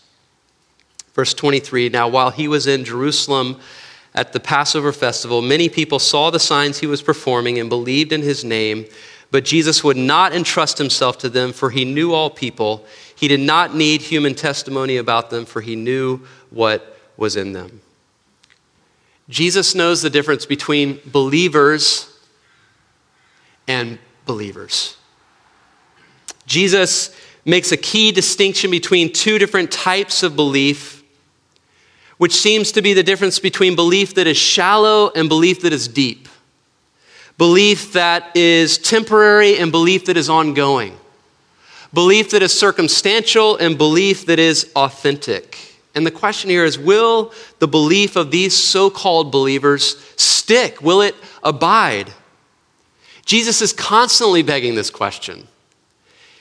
Verse 1.14 1.32
23 1.34 1.88
Now, 1.88 2.08
while 2.08 2.30
he 2.30 2.48
was 2.48 2.66
in 2.66 2.84
Jerusalem, 2.84 3.60
at 4.14 4.32
the 4.32 4.40
Passover 4.40 4.92
festival, 4.92 5.40
many 5.40 5.68
people 5.68 5.98
saw 5.98 6.30
the 6.30 6.40
signs 6.40 6.78
he 6.78 6.86
was 6.86 7.02
performing 7.02 7.58
and 7.58 7.68
believed 7.68 8.12
in 8.12 8.22
his 8.22 8.44
name, 8.44 8.86
but 9.30 9.44
Jesus 9.44 9.84
would 9.84 9.96
not 9.96 10.32
entrust 10.32 10.78
himself 10.78 11.18
to 11.18 11.28
them, 11.28 11.52
for 11.52 11.70
he 11.70 11.84
knew 11.84 12.12
all 12.12 12.30
people. 12.30 12.84
He 13.14 13.28
did 13.28 13.40
not 13.40 13.74
need 13.74 14.02
human 14.02 14.34
testimony 14.34 14.96
about 14.96 15.30
them, 15.30 15.44
for 15.44 15.60
he 15.60 15.76
knew 15.76 16.20
what 16.50 16.96
was 17.16 17.36
in 17.36 17.52
them. 17.52 17.80
Jesus 19.28 19.76
knows 19.76 20.02
the 20.02 20.10
difference 20.10 20.44
between 20.44 20.98
believers 21.06 22.12
and 23.68 23.98
believers. 24.26 24.96
Jesus 26.46 27.14
makes 27.44 27.70
a 27.70 27.76
key 27.76 28.10
distinction 28.10 28.72
between 28.72 29.12
two 29.12 29.38
different 29.38 29.70
types 29.70 30.24
of 30.24 30.34
belief 30.34 30.99
which 32.20 32.34
seems 32.34 32.70
to 32.72 32.82
be 32.82 32.92
the 32.92 33.02
difference 33.02 33.38
between 33.38 33.74
belief 33.74 34.12
that 34.12 34.26
is 34.26 34.36
shallow 34.36 35.10
and 35.16 35.26
belief 35.26 35.62
that 35.62 35.72
is 35.72 35.88
deep, 35.88 36.28
belief 37.38 37.94
that 37.94 38.36
is 38.36 38.76
temporary 38.76 39.56
and 39.56 39.72
belief 39.72 40.04
that 40.04 40.18
is 40.18 40.28
ongoing, 40.28 40.94
belief 41.94 42.28
that 42.32 42.42
is 42.42 42.52
circumstantial 42.52 43.56
and 43.56 43.78
belief 43.78 44.26
that 44.26 44.38
is 44.38 44.70
authentic. 44.76 45.78
And 45.94 46.06
the 46.06 46.10
question 46.10 46.50
here 46.50 46.66
is 46.66 46.78
will 46.78 47.32
the 47.58 47.66
belief 47.66 48.16
of 48.16 48.30
these 48.30 48.54
so 48.54 48.90
called 48.90 49.32
believers 49.32 49.96
stick? 50.16 50.82
Will 50.82 51.00
it 51.00 51.14
abide? 51.42 52.12
Jesus 53.24 53.62
is 53.62 53.72
constantly 53.72 54.42
begging 54.42 54.74
this 54.74 54.90
question. 54.90 55.48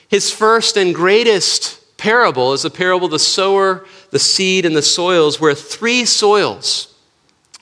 His 0.08 0.30
first 0.30 0.76
and 0.76 0.94
greatest 0.94 1.80
parable 1.96 2.52
is 2.52 2.62
the 2.62 2.70
parable 2.70 3.06
of 3.06 3.12
the 3.12 3.18
sower, 3.18 3.86
the 4.10 4.18
seed, 4.18 4.64
and 4.64 4.76
the 4.76 4.82
soils, 4.82 5.40
where 5.40 5.54
three 5.54 6.04
soils 6.04 6.94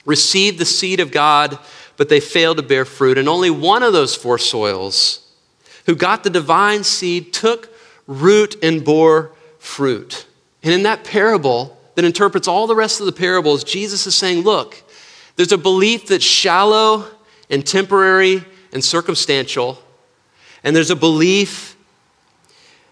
receive 0.05 0.57
the 0.57 0.65
seed 0.65 0.99
of 0.99 1.11
God 1.11 1.59
but 1.99 2.07
they 2.07 2.21
failed 2.21 2.55
to 2.55 2.63
bear 2.63 2.85
fruit. 2.85 3.17
And 3.17 3.27
only 3.27 3.49
one 3.49 3.83
of 3.83 3.91
those 3.91 4.15
four 4.15 4.37
soils, 4.37 5.19
who 5.85 5.97
got 5.97 6.23
the 6.23 6.29
divine 6.29 6.85
seed, 6.85 7.33
took 7.33 7.69
root 8.07 8.55
and 8.63 8.85
bore 8.85 9.33
fruit. 9.57 10.25
And 10.63 10.73
in 10.73 10.83
that 10.83 11.03
parable 11.03 11.77
that 11.95 12.05
interprets 12.05 12.47
all 12.47 12.67
the 12.67 12.75
rest 12.75 13.01
of 13.01 13.05
the 13.05 13.11
parables, 13.11 13.65
Jesus 13.65 14.07
is 14.07 14.15
saying, 14.15 14.45
look, 14.45 14.81
there's 15.35 15.51
a 15.51 15.57
belief 15.57 16.07
that's 16.07 16.23
shallow 16.23 17.03
and 17.49 17.67
temporary 17.67 18.45
and 18.71 18.81
circumstantial, 18.81 19.77
and 20.63 20.73
there's 20.73 20.91
a 20.91 20.95
belief 20.95 21.75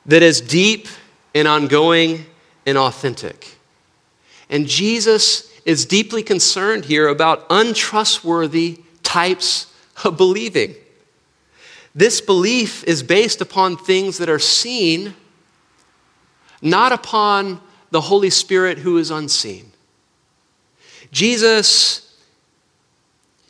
that 0.05 0.21
is 0.21 0.41
deep 0.41 0.89
and 1.33 1.47
ongoing 1.47 2.25
and 2.67 2.77
authentic. 2.77 3.57
And 4.49 4.67
Jesus 4.67 5.51
is 5.65 5.85
deeply 5.85 6.21
concerned 6.21 6.85
here 6.85 7.07
about 7.07 7.45
untrustworthy 7.49 8.81
types 9.01 9.73
of 10.03 10.17
believing. 10.17 10.75
This 11.95 12.21
belief 12.21 12.83
is 12.83 13.01
based 13.01 13.41
upon 13.41 13.77
things 13.77 14.19
that 14.19 14.29
are 14.29 14.37
seen, 14.37 15.15
not 16.61 16.91
upon 16.91 17.59
the 17.89 18.01
Holy 18.01 18.29
Spirit 18.29 18.77
who 18.77 18.97
is 18.97 19.09
unseen. 19.09 19.71
Jesus 21.11 22.15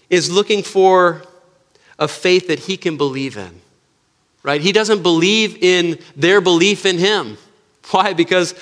is 0.09 0.31
looking 0.31 0.63
for 0.63 1.23
a 1.99 2.07
faith 2.07 2.47
that 2.47 2.59
he 2.59 2.77
can 2.77 2.97
believe 2.97 3.35
in, 3.35 3.61
right? 4.43 4.61
He 4.61 4.71
doesn't 4.71 5.01
believe 5.01 5.61
in 5.61 5.99
their 6.15 6.39
belief 6.39 6.85
in 6.85 6.99
him. 6.99 7.37
Why? 7.89 8.13
Because, 8.13 8.53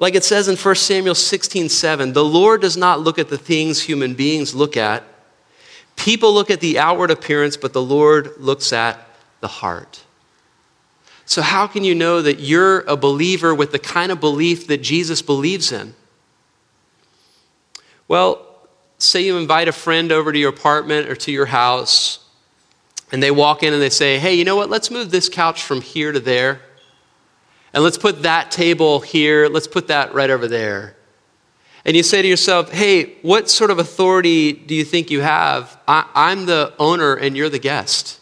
like 0.00 0.14
it 0.14 0.24
says 0.24 0.48
in 0.48 0.56
1 0.56 0.74
Samuel 0.76 1.14
16 1.14 1.68
7, 1.68 2.14
the 2.14 2.24
Lord 2.24 2.62
does 2.62 2.76
not 2.76 3.00
look 3.00 3.18
at 3.18 3.28
the 3.28 3.38
things 3.38 3.82
human 3.82 4.14
beings 4.14 4.54
look 4.54 4.76
at. 4.76 5.04
People 5.94 6.32
look 6.32 6.50
at 6.50 6.60
the 6.60 6.78
outward 6.78 7.10
appearance, 7.10 7.58
but 7.58 7.74
the 7.74 7.82
Lord 7.82 8.32
looks 8.38 8.72
at 8.72 8.98
the 9.40 9.48
heart. 9.48 10.02
So, 11.26 11.42
how 11.42 11.66
can 11.66 11.84
you 11.84 11.94
know 11.94 12.22
that 12.22 12.40
you're 12.40 12.80
a 12.80 12.96
believer 12.96 13.54
with 13.54 13.72
the 13.72 13.78
kind 13.78 14.10
of 14.10 14.20
belief 14.20 14.66
that 14.68 14.78
Jesus 14.78 15.20
believes 15.20 15.70
in? 15.70 15.94
Well, 18.08 18.44
say 18.96 19.20
you 19.20 19.36
invite 19.36 19.68
a 19.68 19.72
friend 19.72 20.10
over 20.10 20.32
to 20.32 20.38
your 20.38 20.48
apartment 20.48 21.10
or 21.10 21.14
to 21.16 21.30
your 21.30 21.46
house, 21.46 22.20
and 23.12 23.22
they 23.22 23.30
walk 23.30 23.62
in 23.62 23.74
and 23.74 23.82
they 23.82 23.90
say, 23.90 24.18
Hey, 24.18 24.32
you 24.32 24.46
know 24.46 24.56
what? 24.56 24.70
Let's 24.70 24.90
move 24.90 25.10
this 25.10 25.28
couch 25.28 25.62
from 25.62 25.82
here 25.82 26.10
to 26.10 26.20
there. 26.20 26.62
And 27.72 27.84
let's 27.84 27.98
put 27.98 28.22
that 28.22 28.50
table 28.50 29.00
here. 29.00 29.48
Let's 29.48 29.68
put 29.68 29.88
that 29.88 30.12
right 30.14 30.30
over 30.30 30.48
there. 30.48 30.96
And 31.84 31.96
you 31.96 32.02
say 32.02 32.20
to 32.20 32.28
yourself, 32.28 32.70
Hey, 32.72 33.16
what 33.22 33.48
sort 33.48 33.70
of 33.70 33.78
authority 33.78 34.52
do 34.52 34.74
you 34.74 34.84
think 34.84 35.10
you 35.10 35.20
have? 35.20 35.78
I, 35.88 36.04
am 36.14 36.46
the 36.46 36.74
owner 36.78 37.14
and 37.14 37.36
you're 37.36 37.48
the 37.48 37.58
guest. 37.58 38.20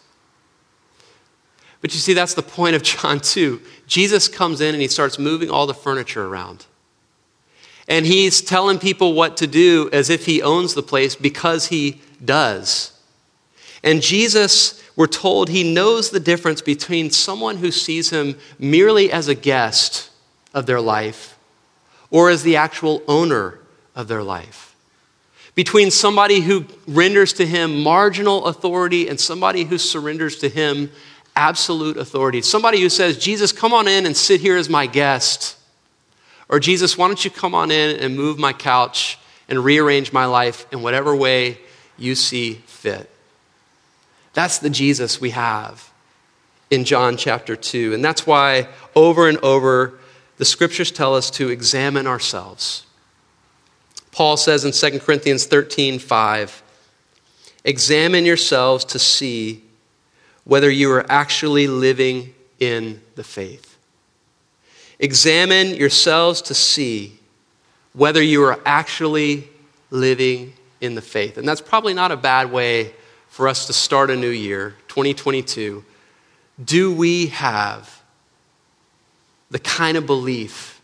But 1.80 1.94
you 1.94 2.00
see, 2.00 2.12
that's 2.12 2.34
the 2.34 2.42
point 2.42 2.76
of 2.76 2.82
John 2.82 3.20
2. 3.20 3.60
Jesus 3.86 4.28
comes 4.28 4.60
in 4.60 4.74
and 4.74 4.82
he 4.82 4.88
starts 4.88 5.18
moving 5.18 5.50
all 5.50 5.66
the 5.66 5.74
furniture 5.74 6.26
around. 6.26 6.66
And 7.86 8.04
he's 8.04 8.42
telling 8.42 8.78
people 8.78 9.14
what 9.14 9.38
to 9.38 9.46
do 9.46 9.88
as 9.92 10.10
if 10.10 10.26
he 10.26 10.42
owns 10.42 10.74
the 10.74 10.82
place 10.82 11.16
because 11.16 11.68
he 11.68 12.00
does. 12.22 12.92
And 13.82 14.02
Jesus, 14.02 14.82
we're 14.98 15.06
told, 15.06 15.48
he 15.48 15.62
knows 15.62 16.10
the 16.10 16.18
difference 16.18 16.60
between 16.60 17.12
someone 17.12 17.58
who 17.58 17.70
sees 17.70 18.10
him 18.10 18.36
merely 18.58 19.12
as 19.12 19.28
a 19.28 19.34
guest 19.36 20.10
of 20.52 20.66
their 20.66 20.80
life 20.80 21.38
or 22.10 22.30
as 22.30 22.42
the 22.42 22.56
actual 22.56 23.00
owner 23.06 23.60
of 23.94 24.08
their 24.08 24.24
life. 24.24 24.74
Between 25.54 25.92
somebody 25.92 26.40
who 26.40 26.64
renders 26.88 27.32
to 27.34 27.46
him 27.46 27.80
marginal 27.80 28.46
authority 28.46 29.08
and 29.08 29.20
somebody 29.20 29.62
who 29.62 29.78
surrenders 29.78 30.36
to 30.38 30.48
him 30.48 30.90
absolute 31.36 31.96
authority. 31.96 32.42
Somebody 32.42 32.80
who 32.80 32.88
says, 32.88 33.18
Jesus, 33.18 33.52
come 33.52 33.72
on 33.72 33.86
in 33.86 34.04
and 34.04 34.16
sit 34.16 34.40
here 34.40 34.56
as 34.56 34.68
my 34.68 34.88
guest. 34.88 35.56
Or, 36.48 36.58
Jesus, 36.58 36.98
why 36.98 37.06
don't 37.06 37.24
you 37.24 37.30
come 37.30 37.54
on 37.54 37.70
in 37.70 38.00
and 38.00 38.16
move 38.16 38.36
my 38.36 38.52
couch 38.52 39.16
and 39.48 39.64
rearrange 39.64 40.12
my 40.12 40.24
life 40.24 40.66
in 40.72 40.82
whatever 40.82 41.14
way 41.14 41.60
you 41.96 42.16
see 42.16 42.54
fit? 42.54 43.08
That's 44.38 44.58
the 44.58 44.70
Jesus 44.70 45.20
we 45.20 45.30
have 45.30 45.90
in 46.70 46.84
John 46.84 47.16
chapter 47.16 47.56
2. 47.56 47.92
And 47.92 48.04
that's 48.04 48.24
why 48.24 48.68
over 48.94 49.28
and 49.28 49.36
over 49.38 49.98
the 50.36 50.44
scriptures 50.44 50.92
tell 50.92 51.16
us 51.16 51.28
to 51.32 51.48
examine 51.48 52.06
ourselves. 52.06 52.86
Paul 54.12 54.36
says 54.36 54.64
in 54.64 54.70
2 54.70 55.00
Corinthians 55.00 55.46
13 55.46 55.98
5, 55.98 56.62
examine 57.64 58.24
yourselves 58.24 58.84
to 58.84 59.00
see 59.00 59.64
whether 60.44 60.70
you 60.70 60.92
are 60.92 61.04
actually 61.10 61.66
living 61.66 62.32
in 62.60 63.02
the 63.16 63.24
faith. 63.24 63.76
Examine 65.00 65.74
yourselves 65.74 66.42
to 66.42 66.54
see 66.54 67.18
whether 67.92 68.22
you 68.22 68.44
are 68.44 68.60
actually 68.64 69.48
living 69.90 70.52
in 70.80 70.94
the 70.94 71.02
faith. 71.02 71.38
And 71.38 71.48
that's 71.48 71.60
probably 71.60 71.92
not 71.92 72.12
a 72.12 72.16
bad 72.16 72.52
way 72.52 72.92
for 73.38 73.46
us 73.46 73.66
to 73.66 73.72
start 73.72 74.10
a 74.10 74.16
new 74.16 74.30
year, 74.30 74.74
2022. 74.88 75.84
Do 76.64 76.92
we 76.92 77.26
have 77.26 78.02
the 79.48 79.60
kind 79.60 79.96
of 79.96 80.06
belief 80.06 80.82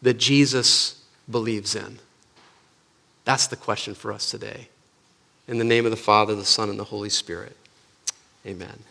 that 0.00 0.14
Jesus 0.14 1.02
believes 1.28 1.74
in? 1.74 1.98
That's 3.24 3.48
the 3.48 3.56
question 3.56 3.96
for 3.96 4.12
us 4.12 4.30
today. 4.30 4.68
In 5.48 5.58
the 5.58 5.64
name 5.64 5.86
of 5.86 5.90
the 5.90 5.96
Father, 5.96 6.36
the 6.36 6.44
Son, 6.44 6.70
and 6.70 6.78
the 6.78 6.84
Holy 6.84 7.10
Spirit. 7.10 7.56
Amen. 8.46 8.84